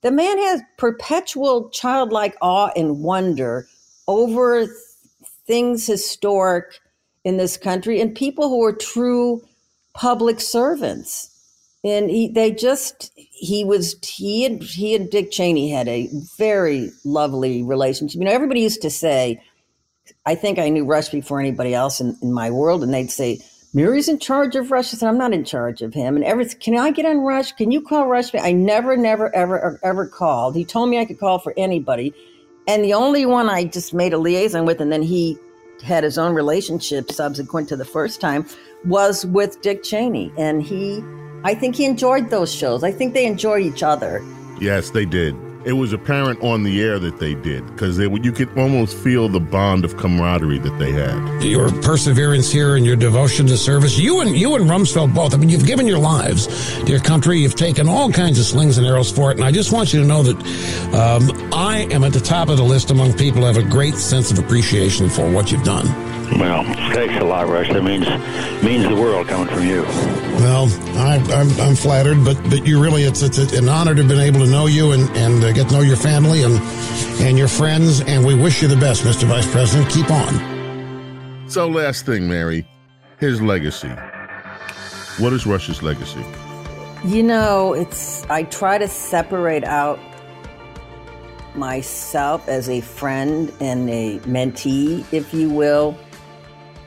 [0.02, 3.66] The man has perpetual childlike awe and wonder
[4.06, 4.70] over th-
[5.44, 6.78] things historic
[7.24, 9.42] in this country and people who are true
[9.94, 11.33] public servants.
[11.84, 16.08] And he, they just he was he and he and Dick Cheney had a
[16.38, 18.18] very lovely relationship.
[18.18, 19.42] You know, everybody used to say,
[20.24, 23.40] I think I knew Rush before anybody else in, in my world, and they'd say,
[23.74, 24.88] Mary's in charge of Rush.
[24.88, 26.16] Said, I'm not in charge of him.
[26.16, 27.52] And every can I get on Rush?
[27.52, 28.34] Can you call Rush?
[28.34, 30.54] I never, never, ever, ever called.
[30.54, 32.14] He told me I could call for anybody.
[32.66, 35.36] And the only one I just made a liaison with, and then he
[35.82, 38.46] had his own relationship subsequent to the first time,
[38.86, 40.32] was with Dick Cheney.
[40.38, 41.02] And he
[41.44, 42.82] I think he enjoyed those shows.
[42.82, 44.24] I think they enjoy each other.
[44.58, 45.36] Yes, they did.
[45.66, 49.40] It was apparent on the air that they did because you could almost feel the
[49.40, 51.42] bond of camaraderie that they had.
[51.42, 55.32] Your perseverance here and your devotion to service, you and you and Rumsfeld both.
[55.34, 56.46] I mean, you've given your lives
[56.82, 57.38] to your country.
[57.38, 60.00] You've taken all kinds of slings and arrows for it, and I just want you
[60.00, 60.36] to know that
[60.94, 63.94] um, I am at the top of the list among people who have a great
[63.94, 65.86] sense of appreciation for what you've done.
[66.32, 67.68] Well, thanks a lot, Rush.
[67.68, 68.06] That means
[68.62, 69.82] means the world coming from you.
[69.82, 74.02] Well, I, am I'm, I'm flattered, but but you really it's it's an honor to
[74.02, 76.60] have been able to know you and and uh, get to know your family and
[77.20, 79.24] and your friends, and we wish you the best, Mr.
[79.24, 79.90] Vice President.
[79.90, 81.48] Keep on.
[81.48, 82.66] So, last thing, Mary,
[83.18, 83.92] his legacy.
[85.18, 86.24] What is Rush's legacy?
[87.04, 90.00] You know, it's I try to separate out
[91.54, 95.96] myself as a friend and a mentee, if you will,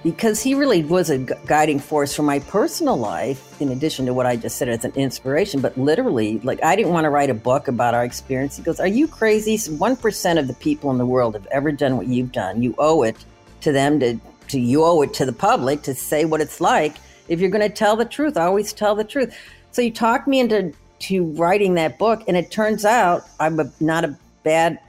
[0.08, 4.26] because he really was a guiding force for my personal life in addition to what
[4.26, 7.34] i just said as an inspiration but literally like i didn't want to write a
[7.34, 8.56] book about our experience.
[8.56, 9.58] He goes are you crazy?
[9.58, 12.62] 1% of the people in the world have ever done what you've done.
[12.64, 13.18] You owe it
[13.62, 16.96] to them to, to you owe it to the public to say what it's like.
[17.28, 19.36] If you're going to tell the truth always tell the truth.
[19.72, 23.72] So you talked me into to writing that book and it turns out i'm a,
[23.80, 24.80] not a bad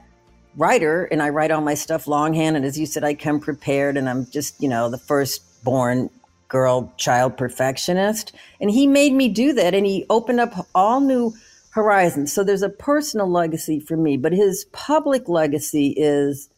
[0.59, 2.57] writer and I write all my stuff longhand.
[2.57, 6.09] And as you said, I come prepared and I'm just, you know, the first-born
[6.49, 8.33] girl child perfectionist.
[8.59, 11.33] And he made me do that and he opened up all new
[11.71, 12.33] horizons.
[12.33, 16.49] So there's a personal legacy for me, but his public legacy is,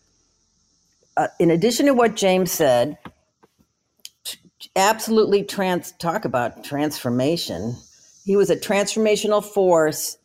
[1.15, 2.97] uh, in addition to what James said,
[4.75, 7.75] absolutely trans talk about transformation.
[8.25, 10.17] He was a transformational force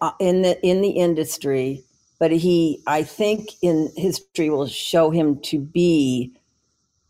[0.00, 1.84] uh, in the in the industry
[2.22, 6.32] but he, I think, in history will show him to be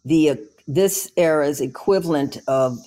[0.07, 0.37] the uh,
[0.67, 2.79] this era's equivalent of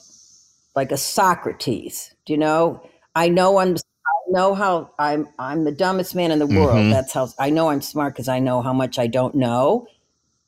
[0.75, 2.15] like a Socrates.
[2.25, 2.81] Do you know?
[3.15, 3.75] I know I'm.
[3.75, 5.27] I know how I'm.
[5.37, 6.77] I'm the dumbest man in the world.
[6.77, 6.89] Mm-hmm.
[6.89, 9.85] That's how I know I'm smart because I know how much I don't know,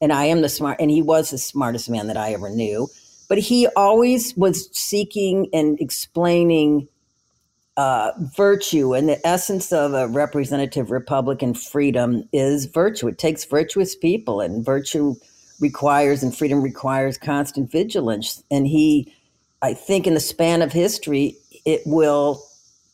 [0.01, 0.77] and I am the smart.
[0.81, 2.87] And he was the smartest man that I ever knew.
[3.29, 6.87] But he always was seeking and explaining
[7.77, 13.07] uh, virtue and the essence of a representative Republican freedom is virtue.
[13.07, 15.15] It takes virtuous people, and virtue
[15.59, 18.43] requires and freedom requires constant vigilance.
[18.49, 19.13] And he,
[19.61, 22.43] I think, in the span of history, it will.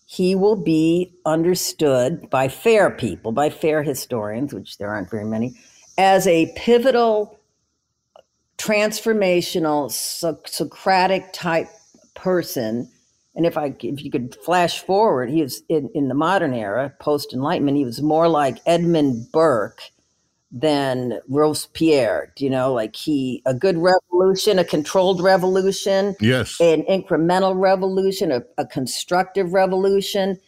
[0.05, 5.55] He will be understood by fair people, by fair historians, which there aren't very many,
[5.97, 7.39] as a pivotal,
[8.59, 9.89] transformational,
[10.47, 11.67] Socratic type
[12.13, 12.91] person
[13.36, 16.93] and if I, if you could flash forward, he was in, in the modern era,
[16.99, 19.81] post Enlightenment, he was more like Edmund Burke
[20.51, 22.31] than Robespierre.
[22.38, 28.43] You know, like he, a good revolution, a controlled revolution, yes, an incremental revolution, a,
[28.59, 30.39] a constructive revolution.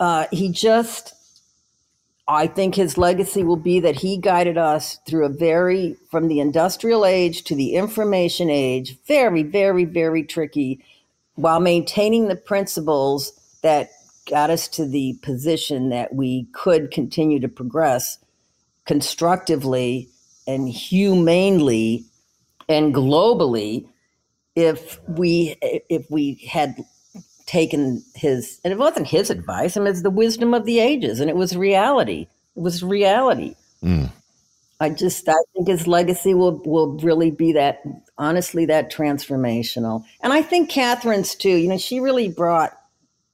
[0.00, 1.14] Uh, he just,
[2.26, 6.40] I think his legacy will be that he guided us through a very, from the
[6.40, 10.84] industrial age to the information age, very, very, very tricky
[11.34, 13.32] while maintaining the principles
[13.62, 13.90] that
[14.28, 18.18] got us to the position that we could continue to progress
[18.86, 20.08] constructively
[20.46, 22.04] and humanely
[22.68, 23.86] and globally
[24.56, 26.76] if we if we had
[27.46, 31.20] taken his and it wasn't his advice I mean it's the wisdom of the ages
[31.20, 34.10] and it was reality it was reality mm.
[34.80, 37.82] I just I think his legacy will will really be that
[38.18, 40.04] honestly that transformational.
[40.20, 41.56] And I think Kathryn's too.
[41.56, 42.72] You know, she really brought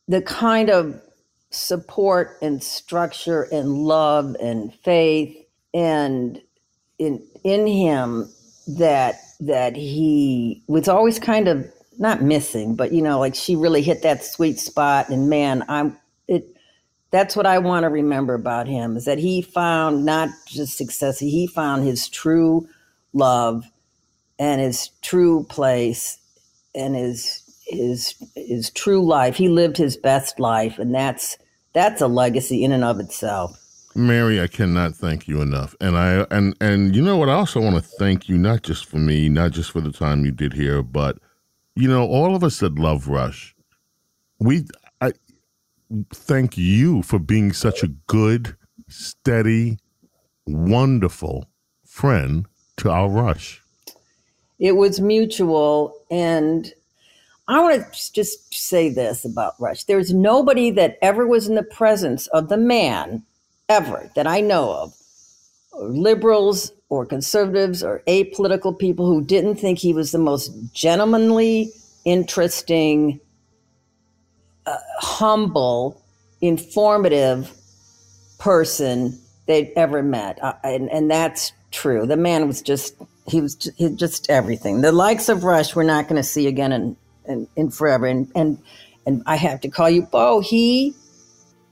[0.08, 1.00] the kind of
[1.50, 5.36] support and structure and love and faith
[5.74, 6.40] and
[6.98, 8.28] in in him
[8.66, 11.66] that that he was always kind of
[11.98, 15.08] not missing, but you know, like she really hit that sweet spot.
[15.08, 15.96] And man, I'm
[16.28, 16.56] it
[17.10, 21.18] That's what I want to remember about him is that he found not just success,
[21.18, 22.68] he found his true
[23.12, 23.64] love
[24.40, 26.18] and his true place
[26.74, 29.36] and his his his true life.
[29.36, 31.38] He lived his best life and that's
[31.74, 33.56] that's a legacy in and of itself.
[33.94, 35.76] Mary, I cannot thank you enough.
[35.80, 37.28] And I and and you know what?
[37.28, 40.24] I also want to thank you not just for me, not just for the time
[40.24, 41.18] you did here, but
[41.76, 43.54] you know, all of us that love Rush,
[44.38, 44.64] we
[45.02, 45.12] I
[46.14, 48.56] thank you for being such a good,
[48.88, 49.78] steady,
[50.46, 51.50] wonderful
[51.84, 52.46] friend
[52.78, 53.62] to our Rush.
[54.60, 56.72] It was mutual and
[57.48, 59.82] I want to just say this about Rush.
[59.82, 63.24] There's nobody that ever was in the presence of the man
[63.68, 64.94] ever that I know of,
[65.74, 71.72] liberals or conservatives or apolitical people who didn't think he was the most gentlemanly,
[72.04, 73.18] interesting,
[74.66, 76.00] uh, humble,
[76.40, 77.50] informative
[78.38, 80.42] person they'd ever met.
[80.42, 82.06] Uh, and, and that's true.
[82.06, 82.94] The man was just,
[83.26, 84.80] he was just, he, just everything.
[84.80, 86.96] The likes of Rush we're not going to see again in,
[87.26, 88.06] in, in forever.
[88.06, 88.58] And, and,
[89.06, 90.40] and I have to call you Bo.
[90.40, 90.94] He,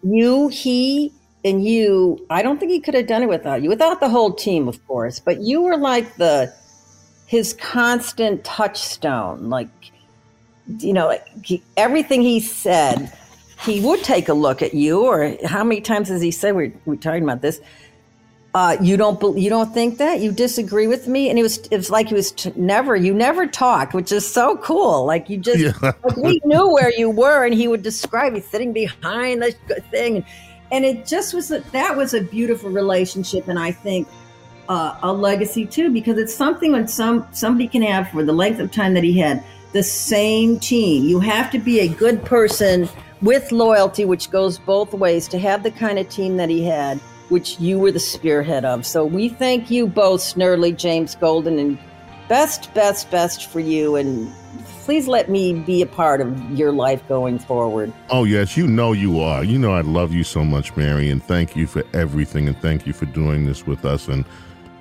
[0.03, 1.13] you, he,
[1.45, 4.33] and you, I don't think he could have done it without you, without the whole
[4.33, 5.21] team, of course.
[5.21, 6.53] But you were like the
[7.27, 9.51] his constant touchstone.
[9.51, 9.69] Like,
[10.79, 13.13] you know, he, everything he said,
[13.65, 15.05] he would take a look at you.
[15.05, 17.61] Or how many times has he said we're, we're talking about this?
[18.59, 20.21] Uh, you don't you don't think that?
[20.21, 21.31] You disagree with me?
[21.31, 24.27] And it was it was like he was t- never you never talked which is
[24.27, 25.07] so cool.
[25.07, 25.73] Like you just yeah.
[25.81, 29.53] like we knew where you were and he would describe you sitting behind the
[29.91, 30.17] thing.
[30.17, 30.25] And
[30.71, 34.07] and it just was a, that was a beautiful relationship and i think
[34.69, 38.61] uh, a legacy too because it's something when some somebody can have for the length
[38.61, 39.43] of time that he had
[39.73, 41.05] the same team.
[41.05, 42.89] You have to be a good person
[43.23, 47.01] with loyalty which goes both ways to have the kind of team that he had
[47.31, 51.79] which you were the spearhead of so we thank you both snerdley james golden and
[52.29, 54.33] best best best for you and
[54.89, 57.93] please let me be a part of your life going forward.
[58.09, 59.45] Oh, yes, you know you are.
[59.45, 62.87] You know I love you so much, Mary, and thank you for everything, and thank
[62.87, 64.09] you for doing this with us.
[64.09, 64.25] And,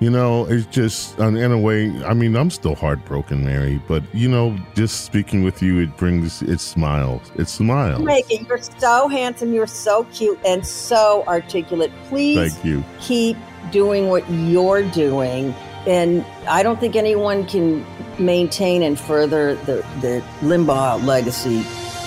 [0.00, 4.28] you know, it's just, in a way, I mean, I'm still heartbroken, Mary, but, you
[4.28, 7.32] know, just speaking with you, it brings, it smiles.
[7.36, 8.02] It smiles.
[8.02, 8.46] Make it.
[8.46, 9.52] You're so handsome.
[9.52, 11.90] You're so cute and so articulate.
[12.04, 12.84] Please thank you.
[13.00, 13.36] keep
[13.72, 15.52] doing what you're doing.
[15.86, 17.84] And I don't think anyone can
[18.18, 21.62] maintain and further the, the Limbaugh legacy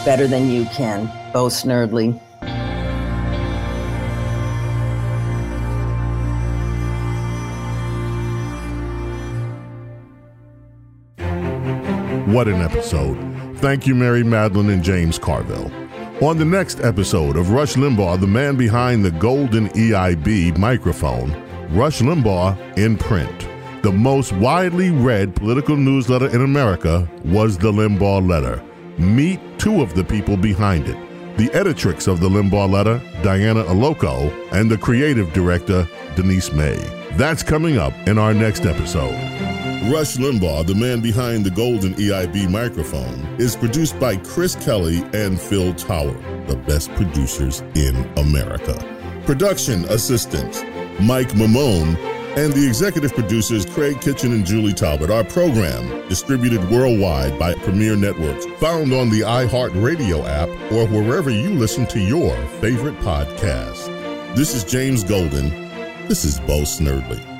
[0.05, 2.19] better than you can, Bo Snerdley.
[12.31, 13.17] What an episode.
[13.57, 15.69] Thank you, Mary Matalin and James Carville.
[16.25, 21.31] On the next episode of Rush Limbaugh, the man behind the golden EIB microphone,
[21.71, 23.49] Rush Limbaugh in print.
[23.83, 28.63] The most widely read political newsletter in America was the Limbaugh Letter.
[28.97, 30.97] Meet two of the people behind it
[31.35, 36.77] the editrix of the Limbaugh Letter, Diana Aloco, and the creative director, Denise May.
[37.17, 39.70] That's coming up in our next episode.
[39.85, 45.41] Rush Limbaugh, the man behind the golden EIB microphone, is produced by Chris Kelly and
[45.41, 46.13] Phil Tower,
[46.45, 48.75] the best producers in America.
[49.25, 50.63] Production assistant
[51.01, 51.97] Mike Mamone
[52.37, 55.09] and the executive producers Craig Kitchen and Julie Talbot.
[55.09, 61.49] Our program distributed worldwide by Premiere Networks, found on the iHeartRadio app or wherever you
[61.55, 63.87] listen to your favorite podcast.
[64.35, 65.49] This is James Golden.
[66.07, 67.30] This is Bo Snerdley.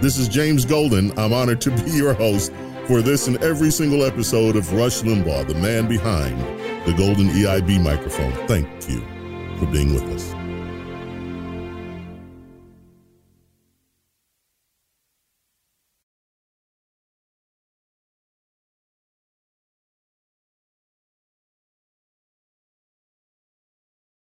[0.00, 1.16] This is James Golden.
[1.18, 2.52] I'm honored to be your host
[2.86, 6.40] for this and every single episode of Rush Limbaugh, the man behind
[6.86, 8.32] the golden EIB microphone.
[8.48, 9.00] Thank you
[9.58, 10.39] for being with us.